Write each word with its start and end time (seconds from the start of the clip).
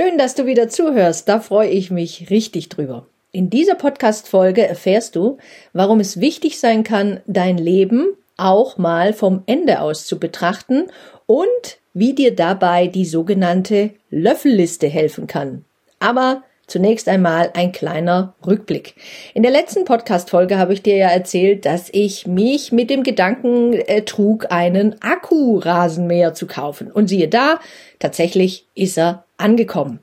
Schön, 0.00 0.16
dass 0.16 0.34
du 0.34 0.46
wieder 0.46 0.70
zuhörst. 0.70 1.28
Da 1.28 1.40
freue 1.40 1.68
ich 1.68 1.90
mich 1.90 2.30
richtig 2.30 2.70
drüber. 2.70 3.04
In 3.32 3.50
dieser 3.50 3.74
Podcast-Folge 3.74 4.66
erfährst 4.66 5.14
du, 5.14 5.36
warum 5.74 6.00
es 6.00 6.20
wichtig 6.20 6.58
sein 6.58 6.84
kann, 6.84 7.20
dein 7.26 7.58
Leben 7.58 8.06
auch 8.38 8.78
mal 8.78 9.12
vom 9.12 9.42
Ende 9.44 9.82
aus 9.82 10.06
zu 10.06 10.18
betrachten 10.18 10.86
und 11.26 11.44
wie 11.92 12.14
dir 12.14 12.34
dabei 12.34 12.86
die 12.86 13.04
sogenannte 13.04 13.90
Löffelliste 14.08 14.86
helfen 14.86 15.26
kann. 15.26 15.66
Aber 15.98 16.44
Zunächst 16.70 17.08
einmal 17.08 17.50
ein 17.54 17.72
kleiner 17.72 18.34
Rückblick. 18.46 18.94
In 19.34 19.42
der 19.42 19.50
letzten 19.50 19.84
Podcast-Folge 19.84 20.56
habe 20.56 20.72
ich 20.72 20.82
dir 20.82 20.96
ja 20.96 21.08
erzählt, 21.08 21.66
dass 21.66 21.88
ich 21.90 22.28
mich 22.28 22.70
mit 22.70 22.90
dem 22.90 23.02
Gedanken 23.02 23.72
äh, 23.72 24.02
trug, 24.02 24.52
einen 24.52 24.94
Akkurasenmäher 25.02 26.32
zu 26.32 26.46
kaufen. 26.46 26.92
Und 26.92 27.08
siehe 27.08 27.26
da, 27.26 27.58
tatsächlich 27.98 28.68
ist 28.76 28.98
er 28.98 29.24
angekommen. 29.40 30.00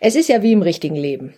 Es 0.00 0.14
ist 0.14 0.28
ja 0.28 0.42
wie 0.42 0.52
im 0.52 0.62
richtigen 0.62 0.94
Leben. 0.94 1.34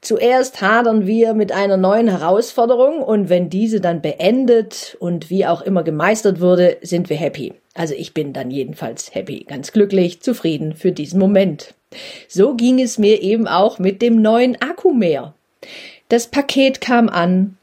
Zuerst 0.00 0.60
hadern 0.60 1.06
wir 1.06 1.32
mit 1.32 1.52
einer 1.52 1.76
neuen 1.76 2.08
Herausforderung 2.08 3.02
und 3.02 3.28
wenn 3.28 3.48
diese 3.48 3.80
dann 3.80 4.02
beendet 4.02 4.96
und 5.00 5.30
wie 5.30 5.46
auch 5.46 5.62
immer 5.62 5.82
gemeistert 5.82 6.40
wurde, 6.40 6.76
sind 6.82 7.08
wir 7.08 7.16
happy. 7.16 7.54
Also 7.74 7.94
ich 7.94 8.12
bin 8.12 8.32
dann 8.32 8.50
jedenfalls 8.50 9.14
happy, 9.14 9.44
ganz 9.44 9.72
glücklich, 9.72 10.20
zufrieden 10.20 10.74
für 10.74 10.92
diesen 10.92 11.18
Moment. 11.18 11.74
So 12.28 12.54
ging 12.54 12.80
es 12.80 12.98
mir 12.98 13.22
eben 13.22 13.48
auch 13.48 13.78
mit 13.78 14.02
dem 14.02 14.20
neuen 14.20 14.60
Akku 14.60 14.92
mehr. 14.92 15.34
Das 16.08 16.26
Paket 16.26 16.80
kam 16.80 17.08
an 17.08 17.56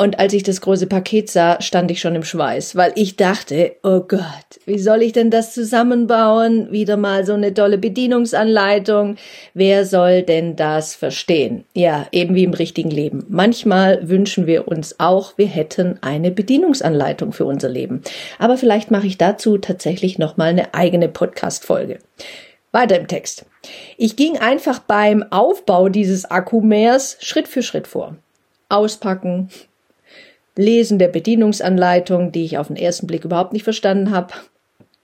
und 0.00 0.18
als 0.18 0.32
ich 0.32 0.42
das 0.42 0.62
große 0.62 0.86
Paket 0.86 1.28
sah, 1.28 1.60
stand 1.60 1.90
ich 1.90 2.00
schon 2.00 2.14
im 2.14 2.24
Schweiß, 2.24 2.74
weil 2.74 2.92
ich 2.94 3.16
dachte, 3.16 3.76
oh 3.82 4.00
Gott, 4.00 4.22
wie 4.64 4.78
soll 4.78 5.02
ich 5.02 5.12
denn 5.12 5.30
das 5.30 5.52
zusammenbauen? 5.52 6.72
Wieder 6.72 6.96
mal 6.96 7.26
so 7.26 7.34
eine 7.34 7.52
tolle 7.52 7.76
Bedienungsanleitung. 7.76 9.16
Wer 9.52 9.84
soll 9.84 10.22
denn 10.22 10.56
das 10.56 10.94
verstehen? 10.94 11.64
Ja, 11.74 12.06
eben 12.12 12.34
wie 12.34 12.44
im 12.44 12.54
richtigen 12.54 12.88
Leben. 12.90 13.26
Manchmal 13.28 14.08
wünschen 14.08 14.46
wir 14.46 14.68
uns 14.68 14.98
auch, 14.98 15.36
wir 15.36 15.48
hätten 15.48 15.98
eine 16.00 16.30
Bedienungsanleitung 16.30 17.32
für 17.34 17.44
unser 17.44 17.68
Leben. 17.68 18.00
Aber 18.38 18.56
vielleicht 18.56 18.90
mache 18.90 19.06
ich 19.06 19.18
dazu 19.18 19.58
tatsächlich 19.58 20.18
nochmal 20.18 20.48
eine 20.48 20.72
eigene 20.72 21.10
Podcast-Folge. 21.10 21.98
Weiter 22.72 22.98
im 22.98 23.06
Text. 23.06 23.44
Ich 23.98 24.16
ging 24.16 24.38
einfach 24.38 24.78
beim 24.78 25.24
Aufbau 25.30 25.90
dieses 25.90 26.24
Akkumeers 26.24 27.18
Schritt 27.20 27.48
für 27.48 27.62
Schritt 27.62 27.86
vor. 27.86 28.16
Auspacken, 28.70 29.50
Lesen 30.60 30.98
der 30.98 31.08
Bedienungsanleitung, 31.08 32.32
die 32.32 32.44
ich 32.44 32.58
auf 32.58 32.68
den 32.68 32.76
ersten 32.76 33.06
Blick 33.06 33.24
überhaupt 33.24 33.52
nicht 33.52 33.64
verstanden 33.64 34.10
habe, 34.10 34.34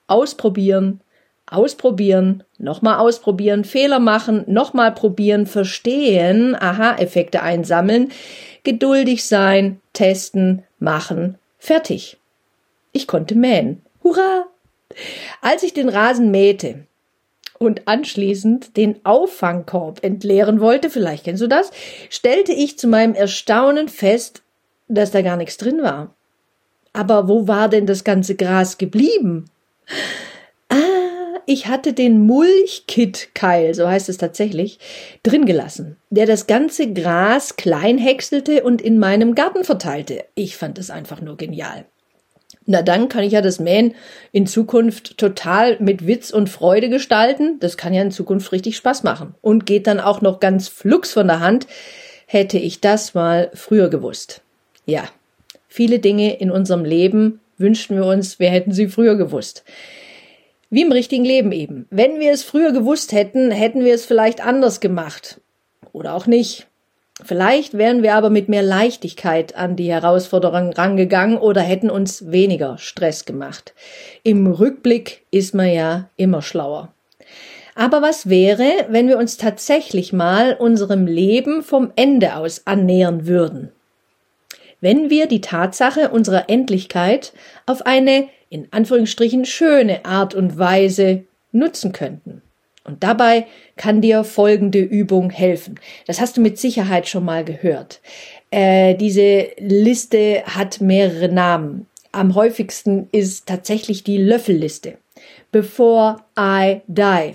ausprobieren, 0.07 1.01
ausprobieren, 1.47 2.45
nochmal 2.59 2.99
ausprobieren, 2.99 3.65
Fehler 3.65 3.99
machen, 3.99 4.45
nochmal 4.47 4.93
probieren, 4.93 5.47
verstehen, 5.47 6.55
Aha-Effekte 6.55 7.43
einsammeln, 7.43 8.11
geduldig 8.65 9.25
sein, 9.25 9.81
testen, 9.93 10.63
machen, 10.79 11.39
fertig. 11.59 12.19
Ich 12.93 13.07
konnte 13.07 13.35
mähen. 13.35 13.83
Hurra! 14.03 14.47
Als 15.41 15.63
ich 15.63 15.75
den 15.75 15.89
Rasen 15.89 16.31
mähte, 16.31 16.87
und 17.59 17.89
anschließend 17.89 18.77
den 18.77 19.05
Auffangkorb 19.05 20.05
entleeren 20.05 20.61
wollte, 20.61 20.91
vielleicht 20.91 21.25
kennst 21.25 21.43
du 21.43 21.47
das, 21.47 21.71
stellte 22.11 22.53
ich 22.53 22.79
zu 22.79 22.89
meinem 22.89 23.15
Erstaunen 23.15 23.89
fest, 23.89 24.43
dass 24.89 25.11
da 25.11 25.23
gar 25.23 25.37
nichts 25.37 25.57
drin 25.57 25.83
war. 25.83 26.15
Aber 26.93 27.29
wo 27.29 27.47
war 27.47 27.69
denn 27.69 27.87
das 27.87 28.05
ganze 28.05 28.37
Gras 28.37 28.79
geblieben? 28.79 29.51
Ah, 30.69 31.41
ich 31.45 31.67
hatte 31.67 31.93
den 31.93 32.21
Mulchkitkeil, 32.21 33.75
so 33.75 33.87
heißt 33.87 34.09
es 34.09 34.17
tatsächlich, 34.17 34.79
drin 35.23 35.45
gelassen, 35.45 35.97
der 36.11 36.27
das 36.27 36.47
ganze 36.47 36.93
Gras 36.93 37.57
klein 37.57 37.99
häckselte 37.99 38.63
und 38.63 38.81
in 38.81 38.99
meinem 38.99 39.35
Garten 39.35 39.65
verteilte. 39.65 40.25
Ich 40.35 40.57
fand 40.57 40.79
es 40.79 40.91
einfach 40.91 41.21
nur 41.21 41.37
genial. 41.37 41.85
Na 42.67 42.83
dann 42.83 43.09
kann 43.09 43.23
ich 43.23 43.33
ja 43.33 43.43
das 43.43 43.61
Mähen 43.61 43.95
in 44.33 44.47
Zukunft 44.47 45.19
total 45.19 45.77
mit 45.79 46.07
Witz 46.07 46.31
und 46.31 46.49
Freude 46.49 46.89
gestalten. 46.89 47.59
Das 47.61 47.77
kann 47.77 47.95
ja 47.95 48.03
in 48.03 48.11
Zukunft 48.11 48.51
richtig 48.51 48.77
Spaß 48.77 49.05
machen. 49.05 49.35
Und 49.41 49.67
geht 49.67 49.87
dann 49.87 50.01
auch 50.01 50.21
noch 50.21 50.41
ganz 50.41 50.67
flugs 50.67 51.13
von 51.13 51.29
der 51.29 51.41
Hand. 51.41 51.67
Hätte 52.27 52.59
ich 52.59 52.81
das 52.81 53.15
mal 53.15 53.51
früher 53.55 53.89
gewusst. 53.89 54.43
Ja, 54.87 55.05
viele 55.69 55.99
Dinge 55.99 56.39
in 56.39 56.51
unserem 56.51 56.85
Leben 56.85 57.41
wünschten 57.59 57.97
wir 57.97 58.07
uns, 58.07 58.39
wir 58.39 58.51
hätten 58.51 58.73
sie 58.73 58.89
früher 58.89 59.17
gewusst. 59.17 59.65
Wie 60.71 60.83
im 60.83 60.93
richtigen 60.93 61.25
Leben 61.25 61.53
eben. 61.53 61.87
Wenn 61.91 62.19
wir 62.21 62.33
es 62.33 62.43
früher 62.43 62.73
gewusst 62.73 63.13
hätten, 63.13 63.51
hätten 63.51 63.85
wir 63.85 63.95
es 63.95 64.07
vielleicht 64.07 64.45
anders 64.45 64.81
gemacht. 64.81 65.41
Oder 65.93 66.15
auch 66.15 66.27
nicht. 66.27 66.67
Vielleicht 67.25 67.75
wären 67.79 68.03
wir 68.03 68.15
aber 68.15 68.31
mit 68.31 68.49
mehr 68.49 68.63
Leichtigkeit 68.63 69.57
an 69.57 69.75
die 69.75 69.91
Herausforderungen 69.91 70.73
rangegangen 70.73 71.39
oder 71.39 71.63
hätten 71.63 71.89
uns 71.89 72.31
weniger 72.31 72.79
Stress 72.79 73.25
gemacht. 73.25 73.75
Im 74.23 74.47
Rückblick 74.47 75.25
ist 75.31 75.55
man 75.55 75.73
ja 75.73 76.11
immer 76.17 76.43
schlauer. 76.43 76.93
Aber 77.75 78.03
was 78.03 78.29
wäre, 78.29 78.71
wenn 78.89 79.09
wir 79.09 79.19
uns 79.19 79.37
tatsächlich 79.37 80.13
mal 80.13 80.55
unserem 80.55 81.07
Leben 81.07 81.63
vom 81.63 81.91
Ende 81.97 82.37
aus 82.37 82.67
annähern 82.67 83.27
würden? 83.27 83.73
Wenn 84.81 85.11
wir 85.11 85.27
die 85.27 85.41
Tatsache 85.41 86.11
unserer 86.11 86.49
Endlichkeit 86.49 87.33
auf 87.67 87.87
eine 87.87 88.29
in 88.49 88.69
Anführungsstrichen 88.71 89.45
schöne 89.45 90.05
Art 90.05 90.35
und 90.35 90.59
Weise 90.59 91.25
nutzen 91.53 91.93
könnten. 91.93 92.43
Und 92.85 93.03
dabei 93.03 93.47
kann 93.77 94.01
dir 94.01 94.23
folgende 94.23 94.79
Übung 94.79 95.31
helfen. 95.31 95.81
Das 96.07 96.21
hast 96.21 96.37
du 96.37 96.41
mit 96.41 96.59
Sicherheit 96.59 97.09
schon 97.09 97.25
mal 97.25 97.45
gehört. 97.45 98.01
Äh, 98.51 98.95
diese 98.95 99.49
Liste 99.59 100.45
hat 100.47 100.81
mehrere 100.81 101.29
Namen. 101.29 101.87
Am 102.13 102.37
häufigsten 102.37 103.09
ist 103.11 103.47
tatsächlich 103.47 104.05
die 104.05 104.19
Löffelliste. 104.19 104.99
Before 105.51 106.19
I 106.39 106.83
die. 106.87 107.35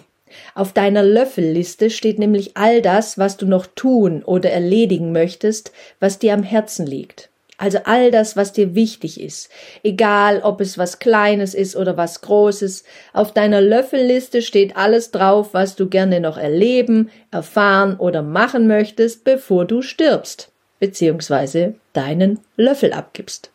Auf 0.56 0.72
deiner 0.72 1.03
Löffelliste 1.03 1.90
steht 1.90 2.18
nämlich 2.18 2.56
all 2.56 2.81
das, 2.81 3.18
was 3.18 3.35
du 3.35 3.46
noch 3.46 3.68
tun 3.68 4.24
oder 4.24 4.51
erledigen 4.51 5.12
möchtest, 5.12 5.74
was 6.00 6.19
dir 6.19 6.34
am 6.34 6.44
Herzen 6.44 6.88
liegt. 6.88 7.31
Also 7.61 7.77
all 7.83 8.09
das, 8.09 8.35
was 8.35 8.53
dir 8.53 8.73
wichtig 8.73 9.22
ist. 9.22 9.51
Egal, 9.83 10.41
ob 10.41 10.61
es 10.61 10.79
was 10.79 10.97
Kleines 10.97 11.53
ist 11.53 11.75
oder 11.75 11.95
was 11.95 12.22
Großes. 12.22 12.83
Auf 13.13 13.35
deiner 13.35 13.61
Löffelliste 13.61 14.41
steht 14.41 14.75
alles 14.75 15.11
drauf, 15.11 15.49
was 15.51 15.75
du 15.75 15.88
gerne 15.88 16.21
noch 16.21 16.39
erleben, 16.39 17.11
erfahren 17.29 17.97
oder 17.97 18.23
machen 18.23 18.66
möchtest, 18.66 19.25
bevor 19.25 19.66
du 19.66 19.83
stirbst. 19.83 20.50
Beziehungsweise 20.79 21.75
deinen 21.94 22.39
Löffel 22.57 22.94
abgibst. 22.94 23.51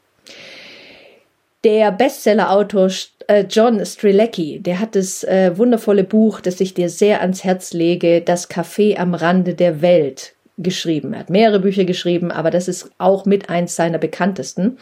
Der 1.65 1.91
Bestsellerautor 1.91 2.93
äh, 3.27 3.45
John 3.50 3.84
Strilecki, 3.84 4.61
der 4.61 4.78
hat 4.78 4.95
das 4.95 5.25
äh, 5.25 5.59
wundervolle 5.59 6.04
Buch, 6.04 6.41
das 6.41 6.60
ich 6.60 6.75
dir 6.75 6.91
sehr 6.91 7.22
ans 7.22 7.42
Herz 7.42 7.72
lege, 7.72 8.21
Das 8.21 8.48
Café 8.48 8.98
am 8.98 9.15
Rande 9.15 9.54
der 9.54 9.83
Welt 9.83 10.35
geschrieben. 10.59 11.13
Er 11.13 11.21
hat 11.21 11.31
mehrere 11.31 11.61
Bücher 11.61 11.85
geschrieben, 11.85 12.31
aber 12.31 12.51
das 12.51 12.69
ist 12.69 12.91
auch 12.99 13.27
mit 13.27 13.51
eins 13.51 13.77
seiner 13.77 13.99
bekanntesten. 13.99 14.79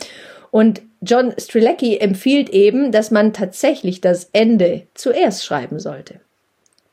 Und 0.51 0.83
John 1.03 1.35
Strilecki 1.39 1.99
empfiehlt 1.99 2.49
eben, 2.51 2.93
dass 2.93 3.11
man 3.11 3.33
tatsächlich 3.33 4.01
das 4.01 4.31
Ende 4.33 4.87
zuerst 4.95 5.45
schreiben 5.45 5.81
sollte. 5.81 6.21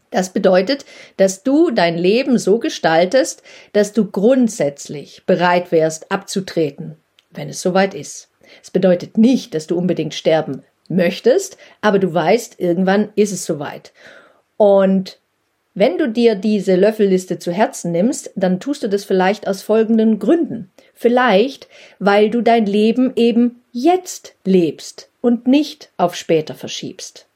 Das 0.09 0.33
bedeutet, 0.33 0.85
dass 1.17 1.43
du 1.43 1.71
dein 1.71 1.97
Leben 1.97 2.37
so 2.37 2.59
gestaltest, 2.59 3.43
dass 3.71 3.93
du 3.93 4.11
grundsätzlich 4.11 5.23
bereit 5.25 5.71
wärst, 5.71 6.11
abzutreten, 6.11 6.97
wenn 7.29 7.49
es 7.49 7.61
soweit 7.61 7.93
ist. 7.93 8.29
Es 8.61 8.71
bedeutet 8.71 9.17
nicht, 9.17 9.53
dass 9.53 9.67
du 9.67 9.77
unbedingt 9.77 10.13
sterben 10.13 10.63
möchtest, 10.89 11.57
aber 11.79 11.97
du 11.97 12.13
weißt, 12.13 12.59
irgendwann 12.59 13.09
ist 13.15 13.31
es 13.31 13.45
soweit. 13.45 13.93
Und 14.57 15.20
wenn 15.73 15.97
du 15.97 16.09
dir 16.09 16.35
diese 16.35 16.75
Löffelliste 16.75 17.39
zu 17.39 17.51
Herzen 17.51 17.91
nimmst, 17.91 18.31
dann 18.35 18.59
tust 18.59 18.83
du 18.83 18.89
das 18.89 19.05
vielleicht 19.05 19.47
aus 19.47 19.61
folgenden 19.61 20.19
Gründen. 20.19 20.69
Vielleicht, 20.93 21.67
weil 21.99 22.29
du 22.29 22.41
dein 22.41 22.65
Leben 22.65 23.13
eben 23.15 23.61
jetzt 23.71 24.35
lebst 24.43 25.09
und 25.21 25.47
nicht 25.47 25.89
auf 25.97 26.15
später 26.15 26.55
verschiebst. 26.55 27.27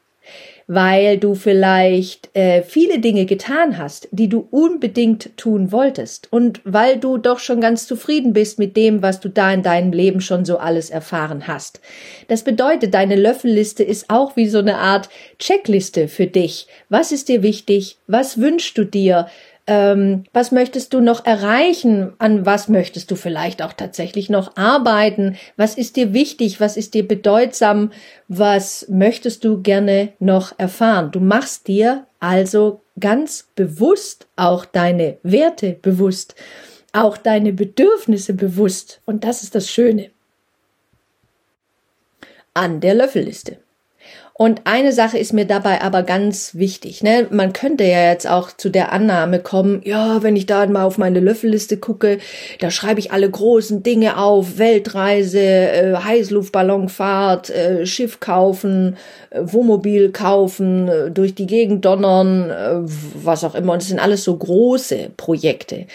Weil 0.67 1.17
du 1.17 1.35
vielleicht 1.35 2.35
äh, 2.35 2.63
viele 2.63 2.99
Dinge 2.99 3.25
getan 3.25 3.77
hast, 3.77 4.07
die 4.11 4.29
du 4.29 4.47
unbedingt 4.49 5.37
tun 5.37 5.71
wolltest 5.71 6.31
und 6.31 6.61
weil 6.63 6.97
du 6.97 7.17
doch 7.17 7.39
schon 7.39 7.61
ganz 7.61 7.85
zufrieden 7.85 8.33
bist 8.33 8.57
mit 8.57 8.75
dem, 8.75 9.01
was 9.01 9.19
du 9.19 9.29
da 9.29 9.53
in 9.53 9.61
deinem 9.61 9.91
Leben 9.91 10.21
schon 10.21 10.43
so 10.43 10.57
alles 10.57 10.89
erfahren 10.89 11.47
hast. 11.47 11.81
Das 12.27 12.43
bedeutet, 12.43 12.93
deine 12.93 13.15
Löffelliste 13.15 13.83
ist 13.83 14.09
auch 14.09 14.35
wie 14.35 14.47
so 14.47 14.57
eine 14.57 14.77
Art 14.77 15.09
Checkliste 15.37 16.07
für 16.07 16.27
dich. 16.27 16.67
Was 16.89 17.11
ist 17.11 17.29
dir 17.29 17.43
wichtig? 17.43 17.97
Was 18.07 18.39
wünschst 18.39 18.77
du 18.77 18.85
dir? 18.85 19.27
Ähm, 19.67 20.25
was 20.31 20.51
möchtest 20.51 20.93
du 20.93 21.01
noch 21.01 21.25
erreichen? 21.25 22.13
An 22.19 22.45
was 22.45 22.69
möchtest 22.69 23.09
du 23.09 23.15
vielleicht 23.15 23.63
auch 23.63 23.73
tatsächlich 23.73 24.29
noch 24.29 24.57
arbeiten? 24.57 25.37
Was 25.57 25.75
ist 25.75 25.95
dir 25.95 26.13
wichtig? 26.13 26.59
Was 26.59 26.77
ist 26.77 26.93
dir 26.93 27.07
bedeutsam? 27.07 27.91
Was 28.27 28.85
möchtest 28.89 29.43
du 29.43 29.61
gerne 29.61 30.13
noch 30.19 30.57
erfahren? 30.59 31.11
Du 31.11 31.19
machst 31.19 31.67
dir 31.67 32.05
also 32.19 32.81
ganz 32.99 33.47
bewusst 33.55 34.27
auch 34.35 34.65
deine 34.65 35.17
Werte 35.23 35.77
bewusst, 35.81 36.35
auch 36.93 37.17
deine 37.17 37.51
Bedürfnisse 37.51 38.33
bewusst. 38.33 39.01
Und 39.05 39.23
das 39.23 39.41
ist 39.41 39.55
das 39.55 39.69
Schöne 39.69 40.11
an 42.53 42.81
der 42.81 42.93
Löffelliste. 42.93 43.57
Und 44.37 44.63
eine 44.65 44.91
Sache 44.91 45.17
ist 45.17 45.31
mir 45.31 45.45
dabei 45.45 45.81
aber 45.81 46.03
ganz 46.03 46.55
wichtig. 46.55 47.01
Ne? 47.01 47.25
Man 47.29 47.53
könnte 47.53 47.85
ja 47.85 48.09
jetzt 48.09 48.29
auch 48.29 48.51
zu 48.51 48.69
der 48.69 48.91
Annahme 48.91 49.39
kommen, 49.39 49.81
ja, 49.85 50.23
wenn 50.23 50.35
ich 50.35 50.45
da 50.45 50.65
mal 50.65 50.83
auf 50.83 50.97
meine 50.97 51.21
Löffelliste 51.21 51.77
gucke, 51.77 52.17
da 52.59 52.69
schreibe 52.69 52.99
ich 52.99 53.13
alle 53.13 53.29
großen 53.29 53.81
Dinge 53.81 54.17
auf, 54.17 54.57
Weltreise, 54.57 55.39
äh, 55.39 55.95
Heißluftballonfahrt, 55.95 57.49
äh, 57.49 57.85
Schiff 57.85 58.19
kaufen, 58.19 58.97
äh, 59.29 59.39
Wohnmobil 59.41 60.11
kaufen, 60.11 60.89
äh, 60.89 61.11
durch 61.11 61.33
die 61.33 61.47
Gegend 61.47 61.85
donnern, 61.85 62.49
äh, 62.49 62.81
was 63.23 63.45
auch 63.45 63.55
immer. 63.55 63.71
Und 63.71 63.83
es 63.83 63.87
sind 63.87 63.99
alles 63.99 64.25
so 64.25 64.35
große 64.35 65.11
Projekte 65.15 65.85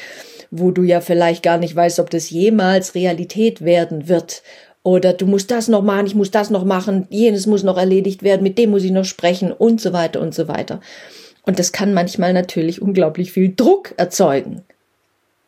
wo 0.53 0.73
du 0.73 0.83
ja 0.83 1.01
vielleicht 1.01 1.45
gar 1.45 1.59
nicht 1.59 1.77
weißt, 1.77 2.01
ob 2.01 2.11
das 2.11 2.29
jemals 2.29 2.97
Realität 2.97 3.65
werden 3.65 4.09
wird 4.09 4.43
oder 4.83 5.13
du 5.13 5.27
musst 5.27 5.51
das 5.51 5.69
noch 5.69 5.83
machen, 5.83 6.07
ich 6.07 6.15
muss 6.15 6.31
das 6.31 6.51
noch 6.51 6.65
machen, 6.65 7.07
jenes 7.11 7.47
muss 7.47 7.63
noch 7.63 7.77
erledigt 7.77 8.23
werden, 8.23 8.43
mit 8.43 8.59
dem 8.59 8.71
muss 8.71 8.85
ich 8.85 8.91
noch 8.91 9.05
sprechen 9.05 9.53
und 9.53 9.81
so 9.81 9.93
weiter 9.93 10.21
und 10.21 10.35
so 10.35 10.49
weiter. 10.49 10.81
Und 11.43 11.59
das 11.59 11.73
kann 11.73 11.95
manchmal 11.95 12.33
natürlich 12.33 12.81
unglaublich 12.81 13.33
viel 13.33 13.55
Druck 13.55 13.95
erzeugen, 13.97 14.63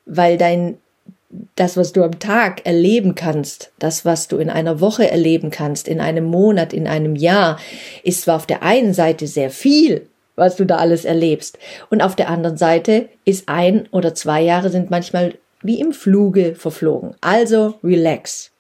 weil 0.07 0.37
dein 0.37 0.79
das, 1.57 1.77
was 1.77 1.93
du 1.93 2.03
am 2.03 2.19
Tag 2.19 2.67
erleben 2.67 3.15
kannst, 3.15 3.73
das, 3.79 4.05
was 4.05 4.29
du 4.29 4.37
in 4.37 4.51
einer 4.51 4.81
Woche 4.81 5.11
erleben 5.11 5.51
kannst, 5.51 5.89
in 5.89 6.01
einem 6.01 6.25
Monat, 6.25 6.73
in 6.75 6.87
einem 6.87 7.17
Jahr, 7.17 7.59
ist 8.03 8.23
zwar 8.23 8.37
auf 8.37 8.47
der 8.47 8.63
einen 8.63 8.93
Seite 8.93 9.27
sehr 9.27 9.51
viel, 9.51 10.07
was 10.37 10.57
du 10.57 10.67
da 10.67 10.77
alles 10.77 11.05
erlebst, 11.05 11.59
und 11.89 12.03
auf 12.03 12.17
der 12.17 12.29
anderen 12.29 12.59
Seite 12.59 13.09
ist 13.25 13.49
ein 13.49 13.89
oder 13.93 14.15
zwei 14.15 14.43
Jahre 14.43 14.69
sind 14.69 14.91
manchmal 14.91 15.35
wie 15.63 15.81
im 15.81 15.93
Fluge 15.93 16.55
verflogen. 16.55 17.15
Also 17.21 17.75
relax. 17.83 18.51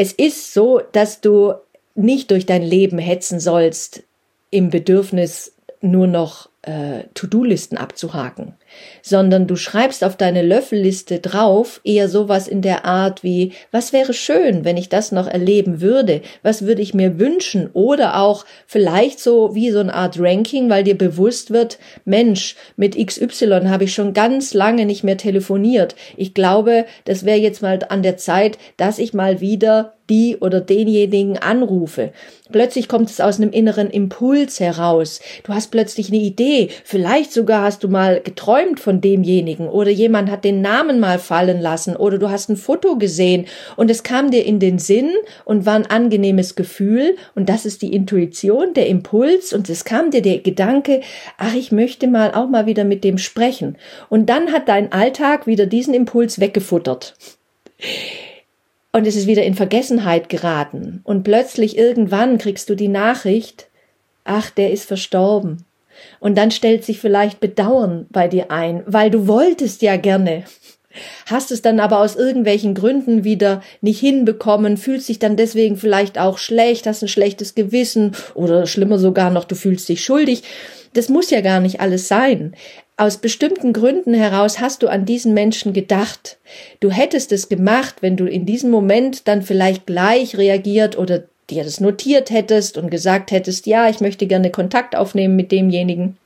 Es 0.00 0.12
ist 0.12 0.54
so, 0.54 0.80
dass 0.92 1.20
du 1.20 1.54
nicht 1.96 2.30
durch 2.30 2.46
dein 2.46 2.62
Leben 2.62 2.98
hetzen 2.98 3.40
sollst 3.40 4.04
im 4.48 4.70
Bedürfnis 4.70 5.56
nur 5.80 6.06
noch 6.06 6.48
äh, 6.62 7.02
To-Do-Listen 7.14 7.76
abzuhaken, 7.76 8.54
sondern 9.02 9.46
du 9.46 9.56
schreibst 9.56 10.04
auf 10.04 10.16
deine 10.16 10.42
Löffelliste 10.42 11.18
drauf 11.18 11.80
eher 11.84 12.08
sowas 12.08 12.48
in 12.48 12.62
der 12.62 12.84
Art 12.84 13.22
wie, 13.22 13.52
was 13.70 13.92
wäre 13.92 14.12
schön, 14.12 14.64
wenn 14.64 14.76
ich 14.76 14.88
das 14.88 15.12
noch 15.12 15.26
erleben 15.26 15.80
würde? 15.80 16.22
Was 16.42 16.66
würde 16.66 16.82
ich 16.82 16.94
mir 16.94 17.18
wünschen? 17.18 17.70
Oder 17.72 18.20
auch 18.20 18.44
vielleicht 18.66 19.20
so 19.20 19.54
wie 19.54 19.70
so 19.70 19.80
eine 19.80 19.94
Art 19.94 20.18
Ranking, 20.18 20.68
weil 20.70 20.84
dir 20.84 20.96
bewusst 20.96 21.50
wird, 21.50 21.78
Mensch, 22.04 22.56
mit 22.76 22.96
XY 22.96 23.62
habe 23.68 23.84
ich 23.84 23.94
schon 23.94 24.14
ganz 24.14 24.54
lange 24.54 24.86
nicht 24.86 25.04
mehr 25.04 25.16
telefoniert. 25.16 25.94
Ich 26.16 26.34
glaube, 26.34 26.86
das 27.04 27.24
wäre 27.24 27.38
jetzt 27.38 27.62
mal 27.62 27.78
an 27.88 28.02
der 28.02 28.16
Zeit, 28.16 28.58
dass 28.76 28.98
ich 28.98 29.14
mal 29.14 29.40
wieder 29.40 29.94
die 30.10 30.36
oder 30.38 30.60
denjenigen 30.60 31.38
anrufe. 31.38 32.12
Plötzlich 32.50 32.88
kommt 32.88 33.10
es 33.10 33.20
aus 33.20 33.38
einem 33.38 33.50
inneren 33.50 33.90
Impuls 33.90 34.58
heraus. 34.58 35.20
Du 35.44 35.52
hast 35.52 35.70
plötzlich 35.70 36.08
eine 36.08 36.18
Idee. 36.18 36.70
Vielleicht 36.84 37.32
sogar 37.32 37.62
hast 37.62 37.84
du 37.84 37.88
mal 37.88 38.20
geträumt 38.22 38.57
von 38.80 39.00
demjenigen 39.00 39.68
oder 39.68 39.90
jemand 39.90 40.30
hat 40.30 40.44
den 40.44 40.60
Namen 40.60 41.00
mal 41.00 41.18
fallen 41.18 41.60
lassen 41.60 41.96
oder 41.96 42.18
du 42.18 42.30
hast 42.30 42.48
ein 42.48 42.56
Foto 42.56 42.96
gesehen 42.96 43.46
und 43.76 43.90
es 43.90 44.02
kam 44.02 44.30
dir 44.30 44.44
in 44.44 44.58
den 44.58 44.78
Sinn 44.78 45.10
und 45.44 45.66
war 45.66 45.74
ein 45.74 45.86
angenehmes 45.86 46.54
Gefühl 46.54 47.16
und 47.34 47.48
das 47.48 47.64
ist 47.64 47.82
die 47.82 47.94
Intuition, 47.94 48.74
der 48.74 48.88
Impuls 48.88 49.52
und 49.52 49.68
es 49.70 49.84
kam 49.84 50.10
dir 50.10 50.22
der 50.22 50.38
Gedanke, 50.38 51.00
ach, 51.36 51.54
ich 51.54 51.72
möchte 51.72 52.06
mal 52.08 52.32
auch 52.34 52.48
mal 52.48 52.66
wieder 52.66 52.84
mit 52.84 53.04
dem 53.04 53.18
sprechen. 53.18 53.76
Und 54.08 54.28
dann 54.28 54.52
hat 54.52 54.68
dein 54.68 54.92
Alltag 54.92 55.46
wieder 55.46 55.66
diesen 55.66 55.94
Impuls 55.94 56.40
weggefuttert 56.40 57.14
und 58.92 59.06
es 59.06 59.16
ist 59.16 59.26
wieder 59.26 59.44
in 59.44 59.54
Vergessenheit 59.54 60.28
geraten. 60.28 61.00
Und 61.04 61.22
plötzlich 61.22 61.76
irgendwann 61.76 62.38
kriegst 62.38 62.68
du 62.68 62.74
die 62.74 62.88
Nachricht, 62.88 63.68
ach, 64.24 64.50
der 64.50 64.72
ist 64.72 64.86
verstorben. 64.86 65.64
Und 66.20 66.36
dann 66.36 66.50
stellt 66.50 66.84
sich 66.84 66.98
vielleicht 67.00 67.40
Bedauern 67.40 68.06
bei 68.10 68.28
dir 68.28 68.50
ein, 68.50 68.82
weil 68.86 69.10
du 69.10 69.26
wolltest 69.26 69.82
ja 69.82 69.96
gerne. 69.96 70.44
Hast 71.26 71.52
es 71.52 71.62
dann 71.62 71.80
aber 71.80 72.00
aus 72.00 72.16
irgendwelchen 72.16 72.74
Gründen 72.74 73.22
wieder 73.22 73.62
nicht 73.80 74.00
hinbekommen, 74.00 74.76
fühlst 74.76 75.08
dich 75.08 75.18
dann 75.18 75.36
deswegen 75.36 75.76
vielleicht 75.76 76.18
auch 76.18 76.38
schlecht, 76.38 76.86
hast 76.86 77.02
ein 77.02 77.08
schlechtes 77.08 77.54
Gewissen 77.54 78.12
oder 78.34 78.66
schlimmer 78.66 78.98
sogar 78.98 79.30
noch, 79.30 79.44
du 79.44 79.54
fühlst 79.54 79.88
dich 79.88 80.02
schuldig. 80.04 80.42
Das 80.94 81.08
muss 81.08 81.30
ja 81.30 81.40
gar 81.40 81.60
nicht 81.60 81.80
alles 81.80 82.08
sein 82.08 82.54
aus 82.98 83.18
bestimmten 83.18 83.72
Gründen 83.72 84.12
heraus 84.12 84.58
hast 84.58 84.82
du 84.82 84.88
an 84.88 85.04
diesen 85.06 85.32
Menschen 85.32 85.72
gedacht. 85.72 86.38
Du 86.80 86.90
hättest 86.90 87.30
es 87.30 87.48
gemacht, 87.48 87.96
wenn 88.00 88.16
du 88.16 88.26
in 88.26 88.44
diesem 88.44 88.70
Moment 88.70 89.28
dann 89.28 89.42
vielleicht 89.42 89.86
gleich 89.86 90.36
reagiert 90.36 90.98
oder 90.98 91.22
dir 91.50 91.64
das 91.64 91.80
notiert 91.80 92.30
hättest 92.30 92.78
und 92.78 92.90
gesagt 92.90 93.30
hättest, 93.30 93.66
ja, 93.66 93.88
ich 93.88 94.00
möchte 94.00 94.26
gerne 94.26 94.50
Kontakt 94.50 94.96
aufnehmen 94.96 95.36
mit 95.36 95.52
demjenigen. 95.52 96.16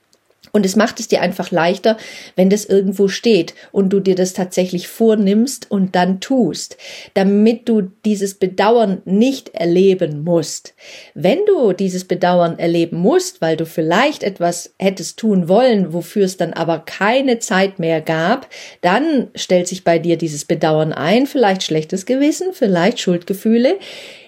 Und 0.54 0.66
es 0.66 0.76
macht 0.76 1.00
es 1.00 1.08
dir 1.08 1.22
einfach 1.22 1.50
leichter, 1.50 1.96
wenn 2.36 2.50
das 2.50 2.66
irgendwo 2.66 3.08
steht 3.08 3.54
und 3.70 3.88
du 3.90 4.00
dir 4.00 4.14
das 4.14 4.34
tatsächlich 4.34 4.86
vornimmst 4.86 5.70
und 5.70 5.94
dann 5.94 6.20
tust, 6.20 6.76
damit 7.14 7.68
du 7.70 7.90
dieses 8.04 8.34
Bedauern 8.34 9.00
nicht 9.06 9.54
erleben 9.54 10.24
musst. 10.24 10.74
Wenn 11.14 11.38
du 11.46 11.72
dieses 11.72 12.04
Bedauern 12.04 12.58
erleben 12.58 12.98
musst, 12.98 13.40
weil 13.40 13.56
du 13.56 13.64
vielleicht 13.64 14.22
etwas 14.22 14.74
hättest 14.78 15.18
tun 15.18 15.48
wollen, 15.48 15.94
wofür 15.94 16.26
es 16.26 16.36
dann 16.36 16.52
aber 16.52 16.80
keine 16.80 17.38
Zeit 17.38 17.78
mehr 17.78 18.02
gab, 18.02 18.46
dann 18.82 19.28
stellt 19.34 19.68
sich 19.68 19.84
bei 19.84 19.98
dir 19.98 20.18
dieses 20.18 20.44
Bedauern 20.44 20.92
ein, 20.92 21.26
vielleicht 21.26 21.62
schlechtes 21.62 22.04
Gewissen, 22.04 22.48
vielleicht 22.52 23.00
Schuldgefühle. 23.00 23.78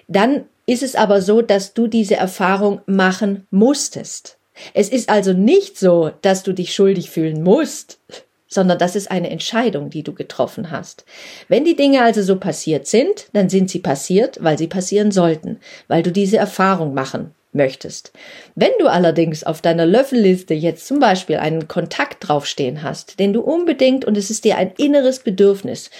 Dann 0.08 0.44
ist 0.66 0.82
es 0.82 0.94
aber 0.94 1.20
so, 1.20 1.42
dass 1.42 1.74
du 1.74 1.86
diese 1.86 2.16
Erfahrung 2.16 2.80
machen 2.86 3.46
musstest. 3.50 4.38
Es 4.72 4.88
ist 4.88 5.08
also 5.08 5.32
nicht 5.32 5.78
so, 5.78 6.12
dass 6.22 6.42
du 6.42 6.52
dich 6.52 6.74
schuldig 6.74 7.10
fühlen 7.10 7.42
musst, 7.42 7.98
sondern 8.46 8.78
das 8.78 8.94
ist 8.94 9.10
eine 9.10 9.30
Entscheidung, 9.30 9.90
die 9.90 10.04
du 10.04 10.14
getroffen 10.14 10.70
hast. 10.70 11.04
Wenn 11.48 11.64
die 11.64 11.76
Dinge 11.76 12.02
also 12.02 12.22
so 12.22 12.36
passiert 12.36 12.86
sind, 12.86 13.26
dann 13.32 13.48
sind 13.48 13.68
sie 13.68 13.80
passiert, 13.80 14.38
weil 14.42 14.56
sie 14.56 14.68
passieren 14.68 15.10
sollten, 15.10 15.58
weil 15.88 16.02
du 16.02 16.12
diese 16.12 16.36
Erfahrung 16.36 16.94
machen 16.94 17.34
möchtest. 17.52 18.12
Wenn 18.54 18.70
du 18.78 18.86
allerdings 18.86 19.44
auf 19.44 19.60
deiner 19.60 19.86
Löffelliste 19.86 20.54
jetzt 20.54 20.86
zum 20.86 21.00
Beispiel 21.00 21.36
einen 21.36 21.68
Kontakt 21.68 22.28
draufstehen 22.28 22.82
hast, 22.82 23.18
den 23.18 23.32
du 23.32 23.40
unbedingt 23.40 24.04
und 24.04 24.16
es 24.16 24.30
ist 24.30 24.44
dir 24.44 24.56
ein 24.56 24.72
inneres 24.76 25.20
Bedürfnis, 25.20 25.90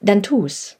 dann 0.00 0.22
tu's. 0.22 0.76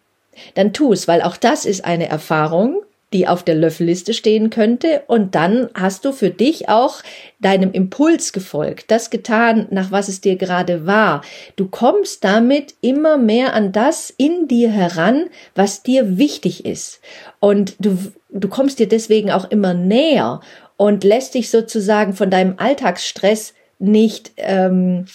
Dann 0.55 0.73
tu's, 0.73 1.09
weil 1.09 1.23
auch 1.23 1.37
das 1.37 1.65
ist 1.65 1.85
eine 1.85 2.09
Erfahrung, 2.09 2.83
die 3.13 3.27
auf 3.27 3.43
der 3.43 3.55
Löffelliste 3.55 4.13
stehen 4.13 4.51
könnte. 4.51 5.03
Und 5.07 5.35
dann 5.35 5.69
hast 5.75 6.05
du 6.05 6.13
für 6.13 6.31
dich 6.31 6.69
auch 6.69 7.03
deinem 7.41 7.73
Impuls 7.73 8.33
gefolgt, 8.33 8.91
das 8.91 9.11
getan, 9.11 9.67
nach 9.71 9.91
was 9.91 10.09
es 10.09 10.21
dir 10.21 10.37
gerade 10.37 10.87
war. 10.87 11.23
Du 11.57 11.69
kommst 11.69 12.25
damit 12.25 12.75
immer 12.81 13.17
mehr 13.17 13.55
an 13.55 13.73
das 13.73 14.13
in 14.17 14.49
dir 14.49 14.71
heran, 14.71 15.27
was 15.55 15.83
dir 15.83 16.19
wichtig 16.19 16.65
ist. 16.65 17.01
Und 17.41 17.77
du, 17.79 17.97
du 18.31 18.49
kommst 18.49 18.79
dir 18.79 18.89
deswegen 18.89 19.31
auch 19.31 19.51
immer 19.51 19.75
näher 19.75 20.41
und 20.77 21.03
lässt 21.03 21.35
dich 21.35 21.51
sozusagen 21.51 22.13
von 22.13 22.31
deinem 22.31 22.55
Alltagsstress 22.59 23.55
nicht 23.79 24.33
ähm, 24.37 25.07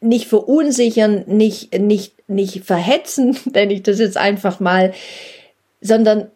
nicht 0.00 0.26
verunsichern, 0.26 1.24
nicht 1.26 1.78
nicht 1.78 2.14
nicht 2.28 2.64
verhetzen, 2.64 3.36
nenne 3.52 3.72
ich 3.72 3.82
das 3.82 3.98
jetzt 3.98 4.16
einfach 4.16 4.60
mal, 4.60 4.92
sondern 5.80 6.28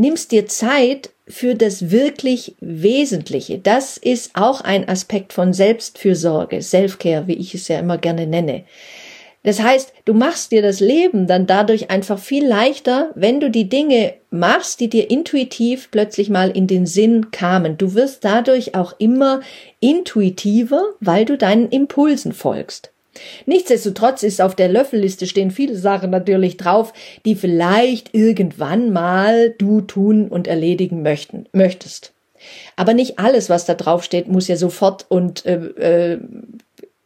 nimmst 0.00 0.32
dir 0.32 0.46
Zeit 0.46 1.10
für 1.26 1.54
das 1.54 1.90
wirklich 1.90 2.56
Wesentliche. 2.60 3.58
Das 3.58 3.96
ist 3.96 4.30
auch 4.34 4.62
ein 4.62 4.88
Aspekt 4.88 5.32
von 5.32 5.52
Selbstfürsorge, 5.52 6.62
Selfcare, 6.62 7.26
wie 7.26 7.34
ich 7.34 7.54
es 7.54 7.68
ja 7.68 7.78
immer 7.78 7.98
gerne 7.98 8.26
nenne. 8.26 8.64
Das 9.44 9.62
heißt, 9.62 9.92
du 10.04 10.14
machst 10.14 10.50
dir 10.52 10.62
das 10.62 10.80
Leben 10.80 11.26
dann 11.26 11.46
dadurch 11.46 11.90
einfach 11.90 12.18
viel 12.18 12.46
leichter, 12.46 13.10
wenn 13.14 13.40
du 13.40 13.50
die 13.50 13.68
Dinge 13.68 14.14
machst, 14.30 14.80
die 14.80 14.88
dir 14.88 15.10
intuitiv 15.10 15.90
plötzlich 15.90 16.28
mal 16.28 16.50
in 16.50 16.66
den 16.66 16.86
Sinn 16.86 17.30
kamen. 17.30 17.78
Du 17.78 17.94
wirst 17.94 18.24
dadurch 18.24 18.74
auch 18.74 18.94
immer 18.98 19.40
intuitiver, 19.80 20.82
weil 21.00 21.24
du 21.24 21.38
deinen 21.38 21.68
Impulsen 21.68 22.32
folgst. 22.32 22.92
Nichtsdestotrotz 23.46 24.22
ist 24.22 24.40
auf 24.40 24.54
der 24.54 24.68
Löffelliste 24.68 25.26
stehen 25.26 25.50
viele 25.50 25.76
Sachen 25.76 26.10
natürlich 26.10 26.56
drauf, 26.56 26.92
die 27.24 27.34
vielleicht 27.34 28.14
irgendwann 28.14 28.92
mal 28.92 29.54
du 29.58 29.80
tun 29.80 30.28
und 30.28 30.46
erledigen 30.46 31.02
möchten, 31.02 31.46
möchtest. 31.52 32.12
Aber 32.76 32.94
nicht 32.94 33.18
alles, 33.18 33.50
was 33.50 33.66
da 33.66 33.74
drauf 33.74 34.04
steht, 34.04 34.28
muss 34.28 34.48
ja 34.48 34.56
sofort 34.56 35.06
und 35.08 35.44
äh, 35.46 35.56
äh, 35.56 36.18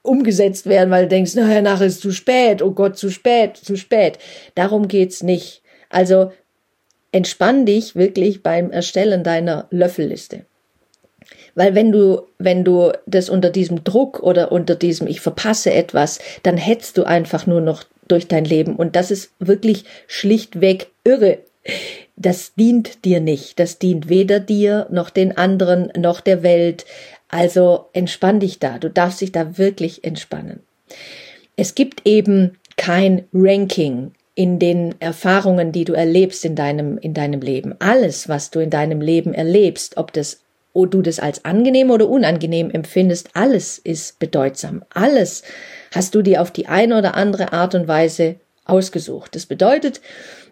umgesetzt 0.02 0.66
werden, 0.66 0.90
weil 0.90 1.04
du 1.04 1.08
denkst, 1.08 1.34
naja, 1.34 1.62
nachher 1.62 1.86
ist 1.86 2.00
zu 2.00 2.12
spät, 2.12 2.60
oh 2.60 2.72
Gott, 2.72 2.98
zu 2.98 3.10
spät, 3.10 3.56
zu 3.56 3.76
spät. 3.76 4.18
Darum 4.54 4.88
geht's 4.88 5.22
nicht. 5.22 5.62
Also 5.88 6.32
entspann 7.12 7.66
dich 7.66 7.94
wirklich 7.94 8.42
beim 8.42 8.70
Erstellen 8.70 9.22
deiner 9.22 9.66
Löffelliste. 9.70 10.44
Weil 11.54 11.74
wenn 11.74 11.92
du, 11.92 12.22
wenn 12.38 12.64
du 12.64 12.92
das 13.06 13.28
unter 13.28 13.50
diesem 13.50 13.84
Druck 13.84 14.20
oder 14.20 14.52
unter 14.52 14.74
diesem 14.74 15.06
ich 15.06 15.20
verpasse 15.20 15.72
etwas, 15.72 16.18
dann 16.42 16.56
hetzt 16.56 16.98
du 16.98 17.04
einfach 17.04 17.46
nur 17.46 17.60
noch 17.60 17.84
durch 18.08 18.28
dein 18.28 18.44
Leben 18.44 18.76
und 18.76 18.96
das 18.96 19.10
ist 19.10 19.32
wirklich 19.38 19.84
schlichtweg 20.06 20.88
irre. 21.04 21.38
Das 22.16 22.54
dient 22.54 23.04
dir 23.04 23.20
nicht. 23.20 23.58
Das 23.58 23.78
dient 23.78 24.08
weder 24.08 24.40
dir 24.40 24.86
noch 24.90 25.10
den 25.10 25.36
anderen 25.36 25.92
noch 25.96 26.20
der 26.20 26.42
Welt. 26.42 26.84
Also 27.28 27.86
entspann 27.92 28.40
dich 28.40 28.58
da. 28.58 28.78
Du 28.78 28.90
darfst 28.90 29.20
dich 29.20 29.32
da 29.32 29.56
wirklich 29.58 30.04
entspannen. 30.04 30.60
Es 31.56 31.74
gibt 31.74 32.06
eben 32.06 32.58
kein 32.76 33.24
Ranking 33.32 34.12
in 34.34 34.58
den 34.58 34.94
Erfahrungen, 35.00 35.72
die 35.72 35.84
du 35.84 35.92
erlebst 35.92 36.44
in 36.44 36.56
deinem, 36.56 36.98
in 36.98 37.14
deinem 37.14 37.40
Leben. 37.40 37.74
Alles, 37.78 38.28
was 38.28 38.50
du 38.50 38.60
in 38.60 38.70
deinem 38.70 39.00
Leben 39.00 39.34
erlebst, 39.34 39.96
ob 39.96 40.12
das 40.12 40.40
ob 40.72 40.90
du 40.90 41.02
das 41.02 41.18
als 41.18 41.44
angenehm 41.44 41.90
oder 41.90 42.08
unangenehm 42.08 42.70
empfindest, 42.70 43.30
alles 43.34 43.78
ist 43.78 44.18
bedeutsam. 44.18 44.84
Alles 44.92 45.42
hast 45.94 46.14
du 46.14 46.22
dir 46.22 46.40
auf 46.40 46.50
die 46.50 46.68
eine 46.68 46.98
oder 46.98 47.14
andere 47.14 47.52
Art 47.52 47.74
und 47.74 47.88
Weise 47.88 48.36
ausgesucht. 48.64 49.34
Das 49.34 49.46
bedeutet, 49.46 50.00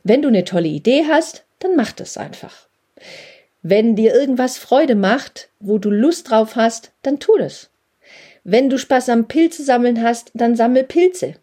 wenn 0.05 0.23
du 0.23 0.29
eine 0.29 0.45
tolle 0.45 0.69
Idee 0.69 1.05
hast, 1.09 1.45
dann 1.59 1.77
mach 1.77 1.93
das 1.93 2.17
einfach. 2.17 2.69
Wenn 3.63 3.97
dir 3.97 4.15
irgendwas 4.15 4.57
Freude 4.59 4.95
macht, 4.95 5.51
wo 5.59 5.79
du 5.79 5.91
Lust 5.91 6.31
drauf 6.31 6.57
hast, 6.57 6.93
dann 7.03 7.19
tu 7.19 7.37
das. 7.39 7.71
Wenn 8.43 8.71
du 8.71 8.79
Spaß 8.79 9.11
am 9.11 9.29
Pilze 9.29 9.65
sammeln 9.65 10.03
hast, 10.03 10.31
dann 10.35 10.57
sammel 10.57 10.85
Pilze. 10.85 11.35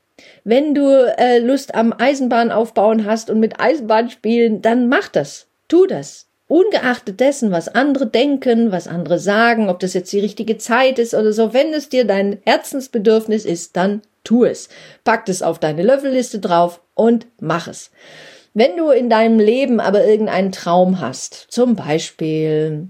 Wenn 0.44 0.74
du 0.74 0.88
äh, 1.18 1.38
Lust 1.40 1.76
am 1.76 1.94
Eisenbahn 1.94 2.52
aufbauen 2.52 3.06
hast 3.06 3.30
und 3.30 3.40
mit 3.40 3.60
Eisenbahn 3.60 4.10
spielen, 4.10 4.64
dann 4.64 4.88
mach 4.88 5.10
das. 5.10 5.48
Tu 5.68 5.86
das. 5.86 6.27
Ungeachtet 6.48 7.20
dessen, 7.20 7.52
was 7.52 7.68
andere 7.68 8.08
denken, 8.08 8.72
was 8.72 8.88
andere 8.88 9.20
sagen, 9.20 9.70
ob 9.70 9.80
das 9.80 9.94
jetzt 9.94 10.14
die 10.14 10.20
richtige 10.20 10.58
Zeit 10.58 10.98
ist 10.98 11.14
oder 11.14 11.34
so, 11.34 11.54
wenn 11.54 11.74
es 11.74 11.90
dir 11.90 12.06
dein 12.06 12.40
Herzensbedürfnis 12.46 13.44
ist, 13.44 13.76
dann 13.76 14.02
tu 14.24 14.46
es. 14.46 14.70
Pack 15.04 15.28
es 15.28 15.42
auf 15.42 15.60
deine 15.60 15.84
Löffelliste 15.84 16.40
drauf 16.40 16.82
und 16.94 17.28
mach 17.40 17.68
es. 17.68 17.92
Wenn 18.54 18.76
du 18.78 18.90
in 18.90 19.10
deinem 19.10 19.40
Leben 19.40 19.80
aber 19.80 20.06
irgendeinen 20.06 20.52
Traum 20.52 21.00
hast, 21.00 21.48
zum 21.50 21.76
Beispiel, 21.76 22.88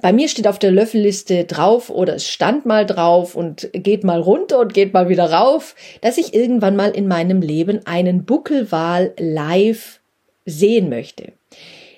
bei 0.00 0.12
mir 0.12 0.28
steht 0.28 0.46
auf 0.46 0.58
der 0.58 0.70
Löffelliste 0.70 1.44
drauf 1.44 1.90
oder 1.90 2.14
es 2.14 2.28
stand 2.28 2.66
mal 2.66 2.86
drauf 2.86 3.34
und 3.34 3.70
geht 3.72 4.04
mal 4.04 4.20
runter 4.20 4.60
und 4.60 4.74
geht 4.74 4.92
mal 4.92 5.08
wieder 5.08 5.32
rauf, 5.32 5.74
dass 6.02 6.18
ich 6.18 6.34
irgendwann 6.34 6.76
mal 6.76 6.90
in 6.90 7.08
meinem 7.08 7.40
Leben 7.40 7.86
einen 7.86 8.24
Buckelwal 8.26 9.14
live 9.18 10.00
sehen 10.44 10.88
möchte. 10.88 11.32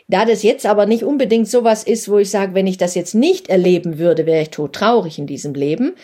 Da 0.09 0.25
das 0.25 0.43
jetzt 0.43 0.67
aber 0.67 0.87
nicht 0.87 1.03
unbedingt 1.03 1.49
sowas 1.49 1.83
ist, 1.83 2.09
wo 2.09 2.19
ich 2.19 2.31
sage, 2.31 2.55
wenn 2.55 2.67
ich 2.67 2.79
das 2.79 2.95
jetzt 2.95 3.15
nicht 3.15 3.49
erleben 3.49 3.99
würde, 3.99 4.27
wäre 4.27 4.43
ich 4.43 4.51
tot 4.51 4.73
traurig 4.73 5.19
in 5.19 5.27
diesem 5.27 5.55
Leben, 5.55 5.95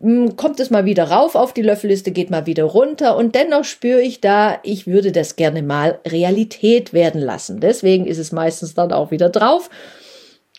hm, 0.00 0.36
kommt 0.36 0.60
es 0.60 0.70
mal 0.70 0.84
wieder 0.84 1.10
rauf 1.10 1.34
auf 1.34 1.52
die 1.52 1.62
Löffelliste, 1.62 2.12
geht 2.12 2.30
mal 2.30 2.46
wieder 2.46 2.64
runter 2.64 3.16
und 3.16 3.34
dennoch 3.34 3.64
spüre 3.64 4.00
ich 4.00 4.20
da, 4.20 4.60
ich 4.62 4.86
würde 4.86 5.10
das 5.10 5.34
gerne 5.34 5.62
mal 5.62 5.98
Realität 6.06 6.92
werden 6.92 7.20
lassen. 7.20 7.58
Deswegen 7.58 8.06
ist 8.06 8.18
es 8.18 8.30
meistens 8.30 8.74
dann 8.74 8.92
auch 8.92 9.10
wieder 9.10 9.28
drauf. 9.28 9.70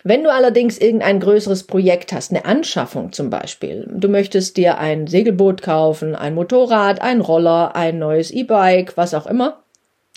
Wenn 0.03 0.23
du 0.23 0.31
allerdings 0.31 0.77
irgendein 0.77 1.19
größeres 1.19 1.63
Projekt 1.63 2.13
hast, 2.13 2.31
eine 2.31 2.45
Anschaffung 2.45 3.11
zum 3.11 3.29
Beispiel, 3.29 3.89
du 3.93 4.07
möchtest 4.09 4.57
dir 4.57 4.77
ein 4.77 5.07
Segelboot 5.07 5.61
kaufen, 5.61 6.15
ein 6.15 6.35
Motorrad, 6.35 7.01
ein 7.01 7.21
Roller, 7.21 7.75
ein 7.75 7.99
neues 7.99 8.31
E-Bike, 8.31 8.95
was 8.95 9.13
auch 9.13 9.27
immer, 9.27 9.63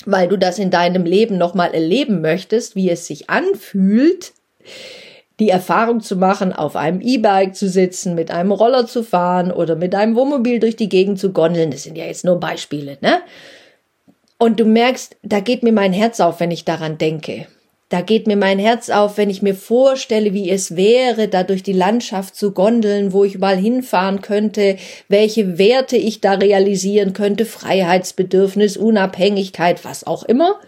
weil 0.06 0.28
du 0.28 0.36
das 0.36 0.58
in 0.58 0.70
deinem 0.70 1.04
Leben 1.04 1.38
nochmal 1.38 1.74
erleben 1.74 2.20
möchtest, 2.20 2.76
wie 2.76 2.90
es 2.90 3.06
sich 3.06 3.30
anfühlt, 3.30 4.32
die 5.40 5.48
Erfahrung 5.48 6.00
zu 6.00 6.16
machen, 6.16 6.52
auf 6.52 6.76
einem 6.76 7.00
E-Bike 7.00 7.56
zu 7.56 7.68
sitzen, 7.68 8.14
mit 8.14 8.30
einem 8.30 8.52
Roller 8.52 8.86
zu 8.86 9.02
fahren 9.02 9.50
oder 9.50 9.76
mit 9.76 9.94
einem 9.94 10.14
Wohnmobil 10.14 10.60
durch 10.60 10.76
die 10.76 10.88
Gegend 10.88 11.18
zu 11.18 11.32
gondeln. 11.32 11.70
Das 11.70 11.82
sind 11.82 11.96
ja 11.96 12.04
jetzt 12.04 12.24
nur 12.24 12.38
Beispiele, 12.38 12.98
ne? 13.00 13.22
Und 14.38 14.58
du 14.58 14.64
merkst, 14.64 15.16
da 15.22 15.40
geht 15.40 15.62
mir 15.62 15.72
mein 15.72 15.92
Herz 15.92 16.20
auf, 16.20 16.40
wenn 16.40 16.50
ich 16.50 16.64
daran 16.64 16.98
denke. 16.98 17.46
Da 17.92 18.00
geht 18.00 18.26
mir 18.26 18.36
mein 18.36 18.58
Herz 18.58 18.88
auf, 18.88 19.18
wenn 19.18 19.28
ich 19.28 19.42
mir 19.42 19.54
vorstelle, 19.54 20.32
wie 20.32 20.48
es 20.48 20.76
wäre, 20.76 21.28
da 21.28 21.42
durch 21.42 21.62
die 21.62 21.74
Landschaft 21.74 22.34
zu 22.34 22.52
gondeln, 22.52 23.12
wo 23.12 23.22
ich 23.22 23.36
mal 23.36 23.54
hinfahren 23.54 24.22
könnte, 24.22 24.78
welche 25.08 25.58
Werte 25.58 25.98
ich 25.98 26.22
da 26.22 26.32
realisieren 26.32 27.12
könnte, 27.12 27.44
Freiheitsbedürfnis, 27.44 28.78
Unabhängigkeit, 28.78 29.84
was 29.84 30.06
auch 30.06 30.22
immer. 30.22 30.58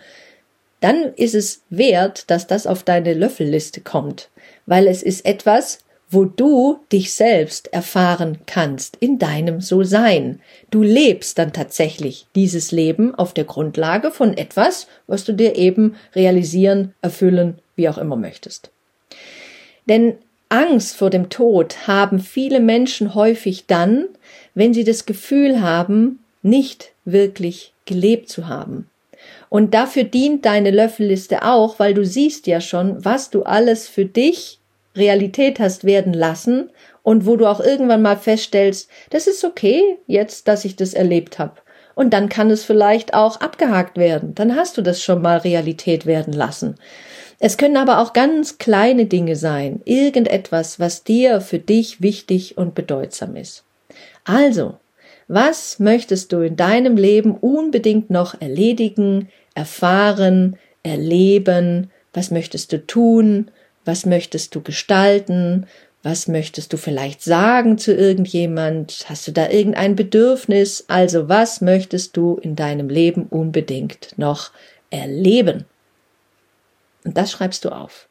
Dann 0.81 1.15
ist 1.17 1.35
es 1.35 1.63
wert, 1.71 2.31
dass 2.31 2.47
das 2.47 2.67
auf 2.67 2.83
deine 2.83 3.15
Löffelliste 3.15 3.81
kommt 3.81 4.29
weil 4.67 4.87
es 4.87 5.03
ist 5.03 5.25
etwas, 5.27 5.79
wo 6.15 6.25
du 6.25 6.79
dich 6.93 7.13
selbst 7.13 7.73
erfahren 7.73 8.39
kannst 8.47 8.97
in 9.01 9.19
deinem 9.19 9.61
So-Sein. 9.61 10.41
Du 10.71 10.83
lebst 10.83 11.39
dann 11.39 11.53
tatsächlich 11.53 12.27
dieses 12.35 12.73
Leben 12.73 13.15
auf 13.15 13.35
der 13.35 13.45
Grundlage 13.45 14.11
von 14.11 14.37
etwas, 14.37 14.87
was 15.07 15.25
du 15.25 15.33
dir 15.33 15.57
eben 15.57 15.97
realisieren, 16.15 16.95
erfüllen, 17.03 17.59
wie 17.77 17.89
auch 17.89 17.99
immer 17.99 18.17
möchtest. 18.17 18.71
Denn 19.89 20.15
Angst 20.49 20.97
vor 20.97 21.11
dem 21.11 21.31
Tod 21.31 21.89
haben 21.89 22.21
viele 22.21 22.61
Menschen 22.61 23.15
häufig 23.15 23.67
dann, 23.67 24.07
wenn 24.55 24.73
sie 24.73 24.85
das 24.85 25.07
Gefühl 25.07 25.61
haben, 25.61 26.21
nicht 26.43 26.93
wirklich 27.05 27.73
gelebt 27.87 28.29
zu 28.29 28.47
haben. 28.47 28.89
Und 29.49 29.75
dafür 29.75 30.05
dient 30.05 30.45
deine 30.45 30.71
Löffelliste 30.71 31.43
auch, 31.43 31.79
weil 31.79 31.95
du 31.95 32.05
siehst 32.05 32.47
ja 32.47 32.61
schon, 32.61 33.05
was 33.05 33.31
du 33.31 33.43
alles 33.43 33.89
für 33.89 34.05
dich 34.05 34.61
Realität 34.97 35.59
hast 35.59 35.85
werden 35.85 36.13
lassen 36.13 36.71
und 37.03 37.27
wo 37.27 37.37
du 37.37 37.47
auch 37.47 37.61
irgendwann 37.61 38.03
mal 38.03 38.17
feststellst, 38.17 38.89
das 39.11 39.27
ist 39.27 39.45
okay 39.45 39.99
jetzt, 40.07 40.49
dass 40.49 40.65
ich 40.65 40.77
das 40.77 40.95
erlebt 40.95 41.39
habe. 41.39 41.55
Und 41.95 42.13
dann 42.13 42.29
kann 42.29 42.51
es 42.51 42.65
vielleicht 42.65 43.15
auch 43.15 43.41
abgehakt 43.41 43.99
werden. 43.99 44.35
Dann 44.35 44.57
hast 44.57 44.77
du 44.77 44.83
das 44.83 45.01
schon 45.03 45.23
mal 45.23 45.39
Realität 45.39 46.07
werden 46.07 46.33
lassen. 46.33 46.75
Es 47.39 47.57
können 47.57 47.77
aber 47.77 48.01
auch 48.01 48.13
ganz 48.13 48.59
kleine 48.59 49.07
Dinge 49.07 49.37
sein, 49.37 49.81
irgendetwas, 49.85 50.81
was 50.81 51.05
dir 51.05 51.41
für 51.41 51.59
dich 51.59 52.01
wichtig 52.01 52.57
und 52.57 52.75
bedeutsam 52.75 53.37
ist. 53.37 53.65
Also, 54.25 54.79
was 55.29 55.79
möchtest 55.79 56.33
du 56.33 56.41
in 56.41 56.57
deinem 56.57 56.97
Leben 56.97 57.35
unbedingt 57.35 58.11
noch 58.11 58.41
erledigen, 58.41 59.29
erfahren, 59.55 60.59
erleben? 60.83 61.91
Was 62.13 62.31
möchtest 62.31 62.73
du 62.73 62.87
tun? 62.87 63.51
Was 63.85 64.07
möchtest 64.07 64.55
du 64.55 64.63
gestalten? 64.63 65.67
Was 66.03 66.29
möchtest 66.29 66.73
du 66.73 66.77
vielleicht 66.77 67.23
sagen 67.23 67.79
zu 67.79 67.95
irgendjemand? 67.95 69.07
Hast 69.09 69.27
du 69.27 69.33
da 69.33 69.49
irgendein 69.49 69.97
Bedürfnis? 69.97 70.85
Also 70.89 71.29
was 71.29 71.63
möchtest 71.63 72.17
du 72.17 72.37
in 72.37 72.57
deinem 72.57 72.91
Leben 72.91 73.27
unbedingt 73.31 74.11
noch 74.19 74.51
erleben? 74.91 75.65
Und 77.05 77.17
das 77.17 77.33
schreibst 77.33 77.65
du 77.65 77.71
auf. 77.71 78.09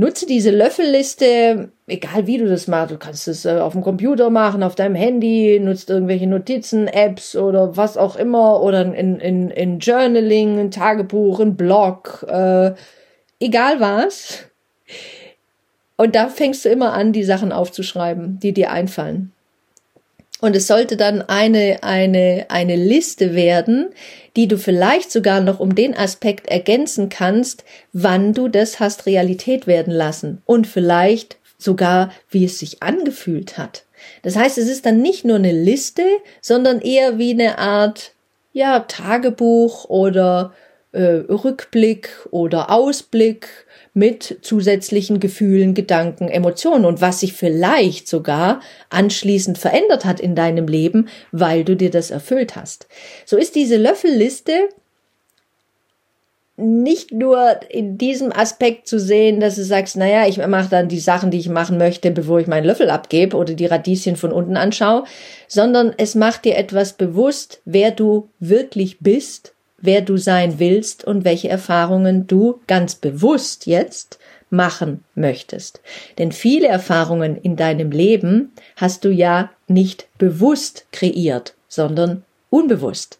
Nutze 0.00 0.26
diese 0.26 0.52
Löffelliste, 0.52 1.72
egal 1.88 2.28
wie 2.28 2.38
du 2.38 2.48
das 2.48 2.68
machst. 2.68 2.92
Du 2.92 2.98
kannst 2.98 3.26
es 3.26 3.44
äh, 3.44 3.58
auf 3.58 3.72
dem 3.72 3.82
Computer 3.82 4.30
machen, 4.30 4.62
auf 4.62 4.76
deinem 4.76 4.94
Handy, 4.94 5.58
nutzt 5.58 5.90
irgendwelche 5.90 6.28
Notizen, 6.28 6.86
Apps 6.86 7.34
oder 7.34 7.76
was 7.76 7.96
auch 7.96 8.14
immer 8.14 8.62
oder 8.62 8.82
in, 8.82 9.18
in, 9.18 9.50
in 9.50 9.80
Journaling, 9.80 10.60
ein 10.60 10.70
Tagebuch, 10.70 11.40
ein 11.40 11.56
Blog, 11.56 12.24
äh, 12.28 12.74
egal 13.40 13.80
was. 13.80 14.47
Und 15.96 16.14
da 16.14 16.28
fängst 16.28 16.64
du 16.64 16.68
immer 16.68 16.92
an, 16.92 17.12
die 17.12 17.24
Sachen 17.24 17.52
aufzuschreiben, 17.52 18.38
die 18.40 18.52
dir 18.52 18.70
einfallen. 18.70 19.32
Und 20.40 20.54
es 20.54 20.68
sollte 20.68 20.96
dann 20.96 21.22
eine, 21.22 21.78
eine, 21.82 22.46
eine 22.48 22.76
Liste 22.76 23.34
werden, 23.34 23.88
die 24.36 24.46
du 24.46 24.56
vielleicht 24.56 25.10
sogar 25.10 25.40
noch 25.40 25.58
um 25.58 25.74
den 25.74 25.96
Aspekt 25.96 26.48
ergänzen 26.48 27.08
kannst, 27.08 27.64
wann 27.92 28.34
du 28.34 28.46
das 28.46 28.78
hast 28.78 29.06
Realität 29.06 29.66
werden 29.66 29.92
lassen. 29.92 30.40
Und 30.46 30.68
vielleicht 30.68 31.38
sogar 31.58 32.12
wie 32.30 32.44
es 32.44 32.60
sich 32.60 32.82
angefühlt 32.82 33.58
hat. 33.58 33.84
Das 34.22 34.36
heißt, 34.36 34.58
es 34.58 34.68
ist 34.68 34.86
dann 34.86 35.02
nicht 35.02 35.24
nur 35.24 35.36
eine 35.36 35.50
Liste, 35.50 36.04
sondern 36.40 36.80
eher 36.80 37.18
wie 37.18 37.32
eine 37.32 37.58
Art 37.58 38.12
ja, 38.52 38.80
Tagebuch 38.80 39.86
oder 39.86 40.52
äh, 40.92 41.22
Rückblick 41.28 42.10
oder 42.30 42.70
Ausblick 42.70 43.48
mit 43.94 44.38
zusätzlichen 44.42 45.20
Gefühlen, 45.20 45.74
Gedanken, 45.74 46.28
Emotionen 46.28 46.84
und 46.84 47.00
was 47.00 47.20
sich 47.20 47.32
vielleicht 47.32 48.08
sogar 48.08 48.60
anschließend 48.90 49.58
verändert 49.58 50.04
hat 50.04 50.20
in 50.20 50.34
deinem 50.34 50.68
Leben, 50.68 51.08
weil 51.32 51.64
du 51.64 51.76
dir 51.76 51.90
das 51.90 52.10
erfüllt 52.10 52.56
hast. 52.56 52.86
So 53.26 53.36
ist 53.36 53.54
diese 53.54 53.76
Löffelliste 53.76 54.68
nicht 56.56 57.12
nur 57.12 57.60
in 57.68 57.98
diesem 57.98 58.32
Aspekt 58.32 58.88
zu 58.88 58.98
sehen, 58.98 59.38
dass 59.38 59.54
du 59.54 59.62
sagst, 59.62 59.96
naja, 59.96 60.26
ich 60.26 60.44
mache 60.44 60.68
dann 60.68 60.88
die 60.88 60.98
Sachen, 60.98 61.30
die 61.30 61.38
ich 61.38 61.48
machen 61.48 61.78
möchte, 61.78 62.10
bevor 62.10 62.40
ich 62.40 62.48
meinen 62.48 62.64
Löffel 62.64 62.90
abgebe 62.90 63.36
oder 63.36 63.54
die 63.54 63.66
Radieschen 63.66 64.16
von 64.16 64.32
unten 64.32 64.56
anschaue, 64.56 65.04
sondern 65.46 65.94
es 65.98 66.16
macht 66.16 66.44
dir 66.44 66.56
etwas 66.56 66.94
bewusst, 66.94 67.60
wer 67.64 67.92
du 67.92 68.28
wirklich 68.40 68.98
bist, 68.98 69.54
wer 69.80 70.00
du 70.02 70.16
sein 70.16 70.58
willst 70.58 71.04
und 71.04 71.24
welche 71.24 71.48
Erfahrungen 71.48 72.26
du 72.26 72.60
ganz 72.66 72.94
bewusst 72.94 73.66
jetzt 73.66 74.18
machen 74.50 75.04
möchtest. 75.14 75.80
Denn 76.18 76.32
viele 76.32 76.68
Erfahrungen 76.68 77.36
in 77.36 77.56
deinem 77.56 77.90
Leben 77.90 78.52
hast 78.76 79.04
du 79.04 79.10
ja 79.10 79.50
nicht 79.66 80.08
bewusst 80.18 80.86
kreiert, 80.92 81.54
sondern 81.68 82.24
unbewusst. 82.50 83.18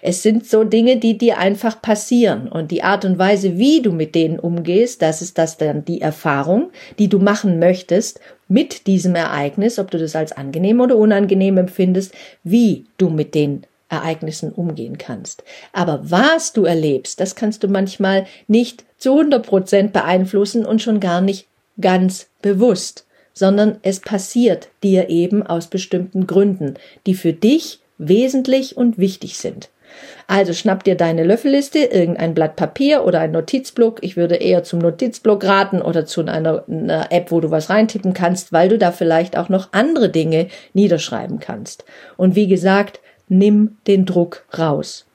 Es 0.00 0.22
sind 0.22 0.46
so 0.46 0.64
Dinge, 0.64 0.96
die 0.96 1.18
dir 1.18 1.36
einfach 1.36 1.82
passieren 1.82 2.48
und 2.48 2.70
die 2.70 2.82
Art 2.82 3.04
und 3.04 3.18
Weise, 3.18 3.58
wie 3.58 3.82
du 3.82 3.92
mit 3.92 4.14
denen 4.14 4.38
umgehst, 4.38 5.02
das 5.02 5.20
ist 5.20 5.36
das 5.36 5.58
dann 5.58 5.84
die 5.84 6.00
Erfahrung, 6.00 6.70
die 6.98 7.08
du 7.08 7.18
machen 7.18 7.58
möchtest 7.58 8.20
mit 8.48 8.86
diesem 8.86 9.14
Ereignis, 9.14 9.78
ob 9.78 9.90
du 9.90 9.98
das 9.98 10.16
als 10.16 10.32
angenehm 10.32 10.80
oder 10.80 10.96
unangenehm 10.96 11.58
empfindest, 11.58 12.14
wie 12.44 12.86
du 12.96 13.10
mit 13.10 13.34
den 13.34 13.66
Ereignissen 13.88 14.52
umgehen 14.52 14.98
kannst. 14.98 15.44
Aber 15.72 16.00
was 16.02 16.52
du 16.52 16.64
erlebst, 16.64 17.20
das 17.20 17.34
kannst 17.34 17.62
du 17.62 17.68
manchmal 17.68 18.26
nicht 18.46 18.84
zu 18.98 19.12
100 19.12 19.46
Prozent 19.46 19.92
beeinflussen 19.92 20.66
und 20.66 20.82
schon 20.82 21.00
gar 21.00 21.20
nicht 21.20 21.46
ganz 21.80 22.28
bewusst, 22.42 23.06
sondern 23.32 23.78
es 23.82 24.00
passiert 24.00 24.68
dir 24.82 25.08
eben 25.08 25.46
aus 25.46 25.68
bestimmten 25.68 26.26
Gründen, 26.26 26.74
die 27.06 27.14
für 27.14 27.32
dich 27.32 27.80
wesentlich 27.98 28.76
und 28.76 28.98
wichtig 28.98 29.38
sind. 29.38 29.70
Also 30.26 30.52
schnapp 30.52 30.84
dir 30.84 30.94
deine 30.94 31.24
Löffelliste, 31.24 31.78
irgendein 31.78 32.34
Blatt 32.34 32.56
Papier 32.56 33.04
oder 33.04 33.20
ein 33.20 33.32
Notizblock. 33.32 34.02
Ich 34.02 34.16
würde 34.16 34.36
eher 34.36 34.62
zum 34.62 34.80
Notizblock 34.80 35.44
raten 35.44 35.80
oder 35.80 36.04
zu 36.04 36.20
einer, 36.20 36.64
einer, 36.68 37.10
App, 37.10 37.30
wo 37.30 37.40
du 37.40 37.50
was 37.50 37.70
reintippen 37.70 38.12
kannst, 38.12 38.52
weil 38.52 38.68
du 38.68 38.78
da 38.78 38.92
vielleicht 38.92 39.36
auch 39.36 39.48
noch 39.48 39.68
andere 39.72 40.10
Dinge 40.10 40.48
niederschreiben 40.74 41.38
kannst. 41.38 41.84
Und 42.16 42.36
wie 42.36 42.46
gesagt, 42.46 43.00
nimm 43.28 43.76
den 43.86 44.06
Druck 44.06 44.44
raus. 44.56 45.06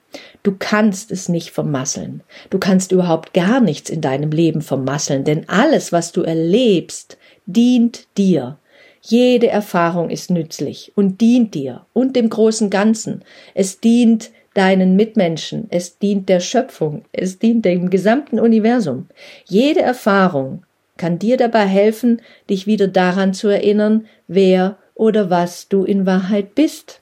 Du 0.42 0.54
kannst 0.58 1.10
es 1.10 1.28
nicht 1.28 1.50
vermasseln. 1.50 2.22
Du 2.50 2.58
kannst 2.58 2.92
überhaupt 2.92 3.32
gar 3.34 3.60
nichts 3.60 3.90
in 3.90 4.00
deinem 4.00 4.30
Leben 4.30 4.62
vermasseln, 4.62 5.24
denn 5.24 5.48
alles, 5.48 5.92
was 5.92 6.12
du 6.12 6.22
erlebst, 6.22 7.18
dient 7.46 8.06
dir. 8.16 8.58
Jede 9.02 9.48
Erfahrung 9.48 10.08
ist 10.10 10.30
nützlich 10.30 10.92
und 10.94 11.20
dient 11.20 11.54
dir 11.54 11.84
und 11.92 12.16
dem 12.16 12.30
großen 12.30 12.70
Ganzen. 12.70 13.22
Es 13.54 13.80
dient 13.80 14.30
deinen 14.54 14.96
Mitmenschen, 14.96 15.66
es 15.70 15.98
dient 15.98 16.28
der 16.28 16.40
Schöpfung, 16.40 17.04
es 17.12 17.38
dient 17.38 17.64
dem 17.64 17.90
gesamten 17.90 18.38
Universum. 18.38 19.08
Jede 19.44 19.82
Erfahrung 19.82 20.64
kann 20.96 21.18
dir 21.18 21.36
dabei 21.36 21.66
helfen, 21.66 22.22
dich 22.48 22.66
wieder 22.66 22.88
daran 22.88 23.34
zu 23.34 23.48
erinnern, 23.48 24.06
wer 24.28 24.78
oder 24.94 25.28
was 25.28 25.68
du 25.68 25.84
in 25.84 26.06
Wahrheit 26.06 26.54
bist. 26.54 27.00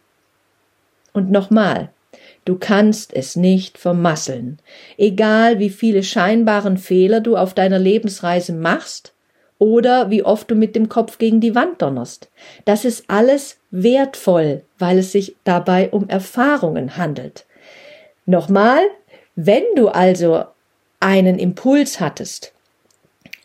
Und 1.12 1.30
nochmal, 1.30 1.90
du 2.44 2.56
kannst 2.56 3.12
es 3.14 3.36
nicht 3.36 3.78
vermasseln. 3.78 4.58
Egal 4.96 5.58
wie 5.58 5.70
viele 5.70 6.02
scheinbaren 6.02 6.78
Fehler 6.78 7.20
du 7.20 7.36
auf 7.36 7.54
deiner 7.54 7.78
Lebensreise 7.78 8.52
machst, 8.52 9.12
oder 9.62 10.10
wie 10.10 10.24
oft 10.24 10.50
du 10.50 10.56
mit 10.56 10.74
dem 10.74 10.88
Kopf 10.88 11.18
gegen 11.18 11.40
die 11.40 11.54
Wand 11.54 11.82
donnerst. 11.82 12.28
Das 12.64 12.84
ist 12.84 13.04
alles 13.06 13.58
wertvoll, 13.70 14.62
weil 14.76 14.98
es 14.98 15.12
sich 15.12 15.36
dabei 15.44 15.90
um 15.90 16.08
Erfahrungen 16.08 16.96
handelt. 16.96 17.46
Nochmal, 18.26 18.80
wenn 19.36 19.62
du 19.76 19.86
also 19.86 20.46
einen 20.98 21.38
Impuls 21.38 22.00
hattest 22.00 22.52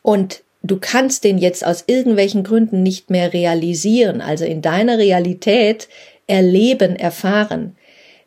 und 0.01 0.41
du 0.63 0.79
kannst 0.79 1.23
den 1.23 1.37
jetzt 1.37 1.63
aus 1.63 1.83
irgendwelchen 1.85 2.43
Gründen 2.43 2.81
nicht 2.81 3.11
mehr 3.11 3.31
realisieren, 3.31 4.19
also 4.19 4.43
in 4.43 4.63
deiner 4.63 4.97
Realität 4.97 5.87
erleben, 6.27 6.95
erfahren, 6.95 7.75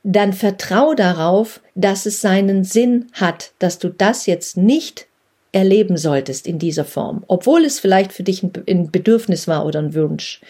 dann 0.02 0.32
vertrau 0.32 0.94
darauf, 0.94 1.60
dass 1.74 2.06
es 2.06 2.20
seinen 2.20 2.64
Sinn 2.64 3.06
hat, 3.12 3.52
dass 3.58 3.78
du 3.78 3.90
das 3.90 4.26
jetzt 4.26 4.56
nicht 4.56 5.06
erleben 5.52 5.96
solltest 5.96 6.46
in 6.46 6.58
dieser 6.58 6.84
Form, 6.84 7.24
obwohl 7.26 7.64
es 7.64 7.80
vielleicht 7.80 8.12
für 8.12 8.22
dich 8.22 8.42
ein 8.42 8.90
Bedürfnis 8.90 9.48
war 9.48 9.66
oder 9.66 9.80
ein 9.80 9.94
Wunsch. 9.94 10.40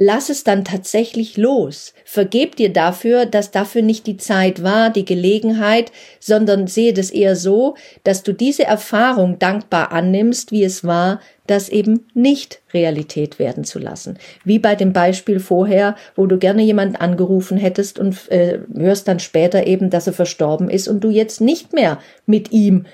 Lass 0.00 0.30
es 0.30 0.44
dann 0.44 0.64
tatsächlich 0.64 1.36
los. 1.36 1.92
Vergeb 2.04 2.54
dir 2.54 2.72
dafür, 2.72 3.26
dass 3.26 3.50
dafür 3.50 3.82
nicht 3.82 4.06
die 4.06 4.16
Zeit 4.16 4.62
war, 4.62 4.90
die 4.90 5.04
Gelegenheit, 5.04 5.90
sondern 6.20 6.68
sehe 6.68 6.92
das 6.92 7.10
eher 7.10 7.34
so, 7.34 7.74
dass 8.04 8.22
du 8.22 8.32
diese 8.32 8.62
Erfahrung 8.62 9.40
dankbar 9.40 9.90
annimmst, 9.90 10.52
wie 10.52 10.62
es 10.62 10.84
war, 10.84 11.20
das 11.48 11.68
eben 11.68 12.06
nicht 12.14 12.60
Realität 12.72 13.40
werden 13.40 13.64
zu 13.64 13.80
lassen. 13.80 14.18
Wie 14.44 14.60
bei 14.60 14.76
dem 14.76 14.92
Beispiel 14.92 15.40
vorher, 15.40 15.96
wo 16.14 16.26
du 16.26 16.38
gerne 16.38 16.62
jemand 16.62 17.00
angerufen 17.00 17.58
hättest 17.58 17.98
und 17.98 18.30
äh, 18.30 18.60
hörst 18.76 19.08
dann 19.08 19.18
später 19.18 19.66
eben, 19.66 19.90
dass 19.90 20.06
er 20.06 20.12
verstorben 20.12 20.70
ist 20.70 20.86
und 20.86 21.02
du 21.02 21.10
jetzt 21.10 21.40
nicht 21.40 21.72
mehr 21.72 21.98
mit 22.24 22.52
ihm 22.52 22.86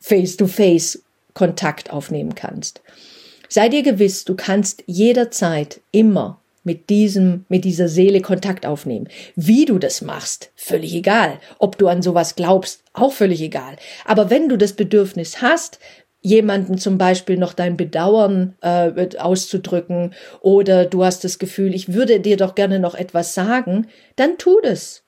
face-to-face 0.00 1.02
Kontakt 1.34 1.92
aufnehmen 1.92 2.34
kannst. 2.34 2.80
Sei 3.54 3.68
dir 3.68 3.82
gewiss, 3.82 4.24
du 4.24 4.34
kannst 4.34 4.82
jederzeit 4.86 5.82
immer 5.90 6.40
mit 6.64 6.88
diesem, 6.88 7.44
mit 7.50 7.66
dieser 7.66 7.86
Seele 7.86 8.22
Kontakt 8.22 8.64
aufnehmen. 8.64 9.08
Wie 9.36 9.66
du 9.66 9.78
das 9.78 10.00
machst, 10.00 10.50
völlig 10.56 10.94
egal. 10.94 11.38
Ob 11.58 11.76
du 11.76 11.88
an 11.88 12.00
sowas 12.00 12.34
glaubst, 12.34 12.82
auch 12.94 13.12
völlig 13.12 13.42
egal. 13.42 13.76
Aber 14.06 14.30
wenn 14.30 14.48
du 14.48 14.56
das 14.56 14.72
Bedürfnis 14.72 15.42
hast, 15.42 15.80
jemanden 16.22 16.78
zum 16.78 16.96
Beispiel 16.96 17.36
noch 17.36 17.52
dein 17.52 17.76
Bedauern 17.76 18.56
äh, 18.62 19.18
auszudrücken 19.18 20.14
oder 20.40 20.86
du 20.86 21.04
hast 21.04 21.22
das 21.22 21.38
Gefühl, 21.38 21.74
ich 21.74 21.92
würde 21.92 22.20
dir 22.20 22.38
doch 22.38 22.54
gerne 22.54 22.78
noch 22.78 22.94
etwas 22.94 23.34
sagen, 23.34 23.86
dann 24.16 24.38
tu 24.38 24.62
das. 24.62 25.02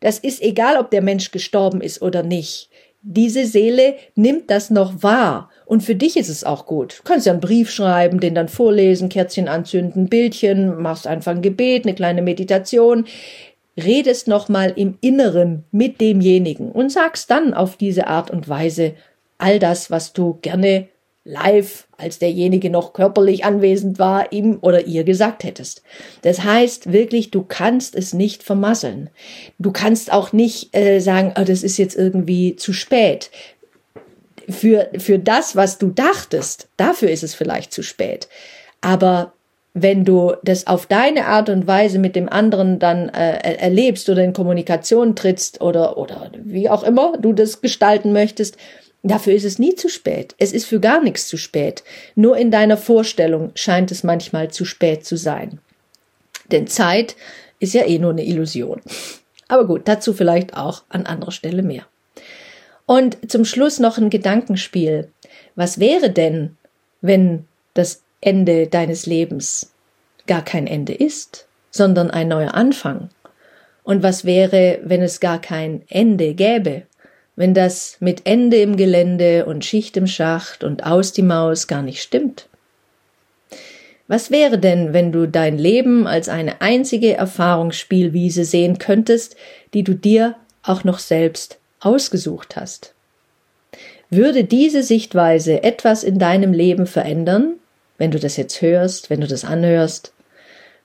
Das 0.00 0.18
ist 0.18 0.42
egal, 0.42 0.76
ob 0.76 0.90
der 0.90 1.00
Mensch 1.00 1.30
gestorben 1.30 1.80
ist 1.80 2.02
oder 2.02 2.22
nicht 2.22 2.68
diese 3.08 3.46
Seele 3.46 3.94
nimmt 4.16 4.50
das 4.50 4.70
noch 4.70 5.02
wahr. 5.02 5.48
Und 5.64 5.82
für 5.82 5.94
dich 5.94 6.16
ist 6.16 6.28
es 6.28 6.42
auch 6.42 6.66
gut. 6.66 6.98
Du 6.98 7.02
kannst 7.04 7.24
ja 7.24 7.32
einen 7.32 7.40
Brief 7.40 7.70
schreiben, 7.70 8.18
den 8.18 8.34
dann 8.34 8.48
vorlesen, 8.48 9.08
Kerzchen 9.08 9.46
anzünden, 9.46 10.08
Bildchen, 10.08 10.82
machst 10.82 11.06
einfach 11.06 11.32
ein 11.32 11.42
Gebet, 11.42 11.84
eine 11.84 11.94
kleine 11.94 12.20
Meditation, 12.20 13.04
redest 13.76 14.26
nochmal 14.26 14.72
im 14.74 14.98
Inneren 15.00 15.64
mit 15.70 16.00
demjenigen 16.00 16.72
und 16.72 16.90
sagst 16.90 17.30
dann 17.30 17.54
auf 17.54 17.76
diese 17.76 18.08
Art 18.08 18.30
und 18.30 18.48
Weise 18.48 18.94
all 19.38 19.60
das, 19.60 19.90
was 19.90 20.12
du 20.12 20.38
gerne 20.42 20.88
live, 21.26 21.88
als 21.98 22.20
derjenige 22.20 22.70
noch 22.70 22.92
körperlich 22.92 23.44
anwesend 23.44 23.98
war, 23.98 24.32
ihm 24.32 24.58
oder 24.60 24.86
ihr 24.86 25.02
gesagt 25.02 25.42
hättest. 25.42 25.82
Das 26.22 26.44
heißt 26.44 26.92
wirklich, 26.92 27.32
du 27.32 27.42
kannst 27.42 27.96
es 27.96 28.14
nicht 28.14 28.44
vermasseln. 28.44 29.10
Du 29.58 29.72
kannst 29.72 30.12
auch 30.12 30.32
nicht 30.32 30.74
äh, 30.74 31.00
sagen, 31.00 31.34
oh, 31.36 31.42
das 31.42 31.64
ist 31.64 31.78
jetzt 31.78 31.96
irgendwie 31.96 32.54
zu 32.54 32.72
spät. 32.72 33.30
Für, 34.48 34.88
für 34.96 35.18
das, 35.18 35.56
was 35.56 35.78
du 35.78 35.88
dachtest, 35.88 36.68
dafür 36.76 37.10
ist 37.10 37.24
es 37.24 37.34
vielleicht 37.34 37.72
zu 37.72 37.82
spät. 37.82 38.28
Aber 38.80 39.32
wenn 39.74 40.04
du 40.04 40.34
das 40.44 40.68
auf 40.68 40.86
deine 40.86 41.26
Art 41.26 41.48
und 41.48 41.66
Weise 41.66 41.98
mit 41.98 42.14
dem 42.14 42.28
anderen 42.28 42.78
dann 42.78 43.08
äh, 43.08 43.56
erlebst 43.56 44.08
oder 44.08 44.22
in 44.22 44.32
Kommunikation 44.32 45.16
trittst 45.16 45.60
oder, 45.60 45.98
oder 45.98 46.30
wie 46.44 46.70
auch 46.70 46.84
immer 46.84 47.18
du 47.18 47.32
das 47.32 47.60
gestalten 47.60 48.12
möchtest, 48.12 48.56
Dafür 49.06 49.34
ist 49.34 49.44
es 49.44 49.60
nie 49.60 49.76
zu 49.76 49.88
spät. 49.88 50.34
Es 50.36 50.52
ist 50.52 50.66
für 50.66 50.80
gar 50.80 51.00
nichts 51.00 51.28
zu 51.28 51.36
spät. 51.36 51.84
Nur 52.16 52.36
in 52.36 52.50
deiner 52.50 52.76
Vorstellung 52.76 53.52
scheint 53.54 53.92
es 53.92 54.02
manchmal 54.02 54.50
zu 54.50 54.64
spät 54.64 55.06
zu 55.06 55.16
sein. 55.16 55.60
Denn 56.50 56.66
Zeit 56.66 57.14
ist 57.60 57.72
ja 57.72 57.86
eh 57.86 58.00
nur 58.00 58.10
eine 58.10 58.24
Illusion. 58.24 58.80
Aber 59.46 59.64
gut, 59.64 59.82
dazu 59.84 60.12
vielleicht 60.12 60.56
auch 60.56 60.82
an 60.88 61.06
anderer 61.06 61.30
Stelle 61.30 61.62
mehr. 61.62 61.86
Und 62.84 63.30
zum 63.30 63.44
Schluss 63.44 63.78
noch 63.78 63.96
ein 63.96 64.10
Gedankenspiel. 64.10 65.08
Was 65.54 65.78
wäre 65.78 66.10
denn, 66.10 66.56
wenn 67.00 67.46
das 67.74 68.02
Ende 68.20 68.66
deines 68.66 69.06
Lebens 69.06 69.72
gar 70.26 70.44
kein 70.44 70.66
Ende 70.66 70.94
ist, 70.94 71.46
sondern 71.70 72.10
ein 72.10 72.26
neuer 72.26 72.54
Anfang? 72.54 73.10
Und 73.84 74.02
was 74.02 74.24
wäre, 74.24 74.80
wenn 74.82 75.02
es 75.02 75.20
gar 75.20 75.40
kein 75.40 75.82
Ende 75.88 76.34
gäbe, 76.34 76.82
wenn 77.36 77.52
das 77.52 77.98
mit 78.00 78.22
Ende 78.24 78.56
im 78.56 78.76
Gelände 78.76 79.44
und 79.44 79.64
Schicht 79.64 79.96
im 79.96 80.06
Schacht 80.06 80.64
und 80.64 80.84
aus 80.84 81.12
die 81.12 81.22
Maus 81.22 81.66
gar 81.66 81.82
nicht 81.82 82.02
stimmt? 82.02 82.48
Was 84.08 84.30
wäre 84.30 84.58
denn, 84.58 84.92
wenn 84.92 85.12
du 85.12 85.26
dein 85.26 85.58
Leben 85.58 86.06
als 86.06 86.28
eine 86.28 86.60
einzige 86.60 87.14
Erfahrungsspielwiese 87.14 88.44
sehen 88.44 88.78
könntest, 88.78 89.36
die 89.74 89.82
du 89.82 89.94
dir 89.94 90.36
auch 90.62 90.84
noch 90.84 90.98
selbst 90.98 91.58
ausgesucht 91.80 92.56
hast? 92.56 92.94
Würde 94.08 94.44
diese 94.44 94.82
Sichtweise 94.82 95.64
etwas 95.64 96.04
in 96.04 96.18
deinem 96.18 96.52
Leben 96.52 96.86
verändern, 96.86 97.54
wenn 97.98 98.12
du 98.12 98.20
das 98.20 98.36
jetzt 98.36 98.62
hörst, 98.62 99.10
wenn 99.10 99.20
du 99.20 99.26
das 99.26 99.44
anhörst? 99.44 100.12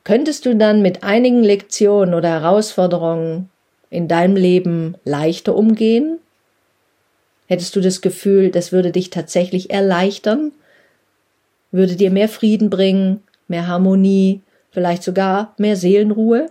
Könntest 0.03 0.47
du 0.47 0.55
dann 0.55 0.81
mit 0.81 1.03
einigen 1.03 1.43
Lektionen 1.43 2.15
oder 2.15 2.29
Herausforderungen 2.29 3.49
in 3.91 4.07
deinem 4.07 4.35
Leben 4.35 4.95
leichter 5.05 5.55
umgehen? 5.55 6.17
Hättest 7.51 7.75
du 7.75 7.81
das 7.81 7.99
Gefühl, 7.99 8.49
das 8.49 8.71
würde 8.71 8.93
dich 8.93 9.09
tatsächlich 9.09 9.71
erleichtern? 9.71 10.53
Würde 11.73 11.97
dir 11.97 12.09
mehr 12.09 12.29
Frieden 12.29 12.69
bringen, 12.69 13.23
mehr 13.49 13.67
Harmonie, 13.67 14.39
vielleicht 14.69 15.03
sogar 15.03 15.53
mehr 15.57 15.75
Seelenruhe? 15.75 16.49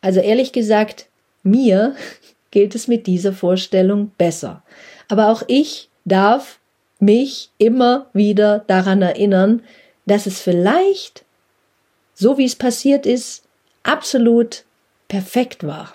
Also 0.00 0.18
ehrlich 0.18 0.50
gesagt, 0.50 1.06
mir 1.44 1.94
geht 2.50 2.74
es 2.74 2.88
mit 2.88 3.06
dieser 3.06 3.32
Vorstellung 3.32 4.10
besser. 4.18 4.64
Aber 5.06 5.28
auch 5.28 5.44
ich 5.46 5.90
darf 6.04 6.58
mich 6.98 7.50
immer 7.58 8.10
wieder 8.12 8.64
daran 8.66 9.00
erinnern, 9.00 9.62
dass 10.06 10.26
es 10.26 10.40
vielleicht, 10.40 11.24
so 12.14 12.36
wie 12.36 12.46
es 12.46 12.56
passiert 12.56 13.06
ist, 13.06 13.44
absolut 13.84 14.64
perfekt 15.06 15.62
war, 15.62 15.92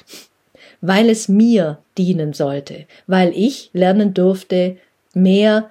weil 0.82 1.10
es 1.10 1.28
mir 1.28 1.80
dienen 1.98 2.34
sollte, 2.34 2.86
weil 3.08 3.32
ich 3.36 3.70
lernen 3.74 4.14
durfte, 4.14 4.78
mehr 5.14 5.70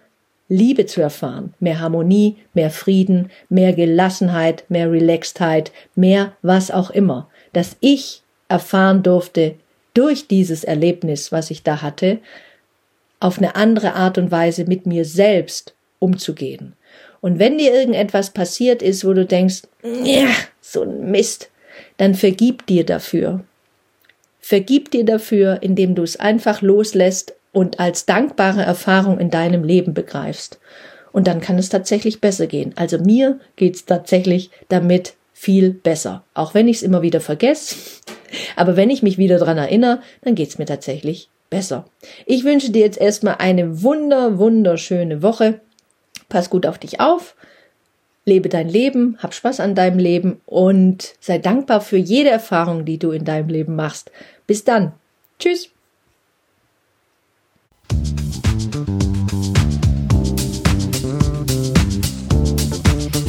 Liebe 0.48 0.86
zu 0.86 1.00
erfahren, 1.00 1.54
mehr 1.60 1.80
Harmonie, 1.80 2.36
mehr 2.54 2.70
Frieden, 2.70 3.30
mehr 3.48 3.72
Gelassenheit, 3.74 4.64
mehr 4.68 4.90
Relaxedheit, 4.90 5.72
mehr 5.94 6.32
was 6.42 6.70
auch 6.70 6.90
immer, 6.90 7.28
dass 7.52 7.76
ich 7.80 8.22
erfahren 8.48 9.02
durfte 9.02 9.54
durch 9.94 10.26
dieses 10.26 10.64
Erlebnis, 10.64 11.32
was 11.32 11.50
ich 11.50 11.62
da 11.62 11.82
hatte, 11.82 12.18
auf 13.20 13.38
eine 13.38 13.56
andere 13.56 13.94
Art 13.94 14.16
und 14.16 14.30
Weise 14.30 14.64
mit 14.64 14.86
mir 14.86 15.04
selbst 15.04 15.74
umzugehen. 15.98 16.74
Und 17.20 17.38
wenn 17.38 17.58
dir 17.58 17.74
irgendetwas 17.74 18.30
passiert 18.30 18.80
ist, 18.80 19.04
wo 19.04 19.12
du 19.12 19.26
denkst, 19.26 19.62
ja, 20.04 20.28
so 20.60 20.82
ein 20.82 21.10
Mist, 21.10 21.50
dann 21.96 22.14
vergib 22.14 22.66
dir 22.66 22.86
dafür. 22.86 23.44
Vergib 24.40 24.90
dir 24.90 25.04
dafür, 25.04 25.58
indem 25.62 25.94
du 25.94 26.02
es 26.02 26.18
einfach 26.18 26.62
loslässt 26.62 27.34
und 27.52 27.80
als 27.80 28.06
dankbare 28.06 28.62
Erfahrung 28.62 29.18
in 29.18 29.30
deinem 29.30 29.64
Leben 29.64 29.94
begreifst. 29.94 30.58
Und 31.12 31.26
dann 31.26 31.40
kann 31.40 31.58
es 31.58 31.68
tatsächlich 31.68 32.20
besser 32.20 32.46
gehen. 32.46 32.72
Also 32.76 32.98
mir 32.98 33.40
geht's 33.56 33.84
tatsächlich 33.84 34.50
damit 34.68 35.14
viel 35.32 35.70
besser. 35.70 36.24
Auch 36.34 36.54
wenn 36.54 36.68
ich 36.68 36.78
es 36.78 36.82
immer 36.82 37.02
wieder 37.02 37.20
vergesse. 37.20 37.76
Aber 38.56 38.76
wenn 38.76 38.90
ich 38.90 39.02
mich 39.02 39.18
wieder 39.18 39.38
dran 39.38 39.58
erinnere, 39.58 40.00
dann 40.22 40.34
geht's 40.34 40.58
mir 40.58 40.66
tatsächlich 40.66 41.28
besser. 41.50 41.86
Ich 42.26 42.44
wünsche 42.44 42.70
dir 42.70 42.82
jetzt 42.82 43.00
erstmal 43.00 43.36
eine 43.38 43.82
wunder, 43.82 44.38
wunderschöne 44.38 45.22
Woche. 45.22 45.60
Pass 46.28 46.50
gut 46.50 46.66
auf 46.66 46.78
dich 46.78 47.00
auf. 47.00 47.34
Lebe 48.28 48.48
dein 48.48 48.68
Leben, 48.68 49.16
hab 49.18 49.34
Spaß 49.34 49.58
an 49.60 49.74
deinem 49.74 49.98
Leben 49.98 50.40
und 50.44 51.14
sei 51.18 51.38
dankbar 51.38 51.80
für 51.80 51.96
jede 51.96 52.28
Erfahrung, 52.28 52.84
die 52.84 52.98
du 52.98 53.10
in 53.10 53.24
deinem 53.24 53.48
Leben 53.48 53.74
machst. 53.74 54.12
Bis 54.46 54.64
dann. 54.64 54.92
Tschüss. 55.38 55.70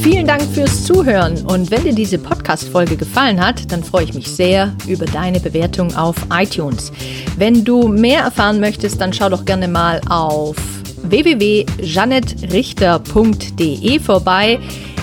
Vielen 0.01 0.27
Dank 0.27 0.41
fürs 0.41 0.85
Zuhören 0.85 1.45
und 1.45 1.71
wenn 1.71 1.83
dir 1.83 1.93
diese 1.93 2.17
Podcast-Folge 2.17 2.97
gefallen 2.97 3.39
hat, 3.39 3.71
dann 3.71 3.83
freue 3.83 4.03
ich 4.03 4.13
mich 4.13 4.27
sehr 4.27 4.75
über 4.87 5.05
deine 5.05 5.39
Bewertung 5.39 5.95
auf 5.95 6.15
iTunes. 6.31 6.91
Wenn 7.37 7.63
du 7.63 7.87
mehr 7.87 8.21
erfahren 8.23 8.59
möchtest, 8.59 8.99
dann 8.99 9.13
schau 9.13 9.29
doch 9.29 9.45
gerne 9.45 9.67
mal 9.67 10.01
auf 10.09 10.78
www.janettrichter.de 11.09 13.99
vorbei. 13.99 14.59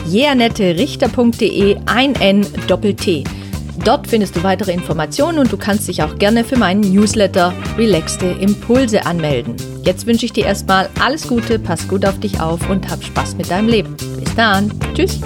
jeanetterichter.de 0.09 1.77
ein 1.87 2.14
N 2.16 2.47
Doppel 2.69 2.95
T. 2.95 3.25
Dort 3.85 4.07
findest 4.09 4.35
du 4.35 4.42
weitere 4.42 4.73
Informationen 4.73 5.38
und 5.38 5.53
du 5.53 5.57
kannst 5.57 5.87
dich 5.87 6.03
auch 6.03 6.19
gerne 6.19 6.42
für 6.45 6.57
meinen 6.57 6.81
Newsletter 6.81 7.53
Relaxte 7.79 8.27
Impulse 8.27 9.07
anmelden. 9.07 9.55
Jetzt 9.85 10.07
wünsche 10.07 10.27
ich 10.27 10.33
dir 10.33 10.47
erstmal 10.47 10.88
alles 11.01 11.29
Gute, 11.29 11.61
pass 11.61 11.87
gut 11.87 12.05
auf 12.05 12.19
dich 12.19 12.40
auf 12.40 12.69
und 12.69 12.90
hab 12.90 13.05
Spaß 13.05 13.37
mit 13.37 13.49
deinem 13.51 13.69
Leben. 13.69 13.97
Bis 14.19 14.35
dann. 14.35 14.73
Tschüss. 14.95 15.21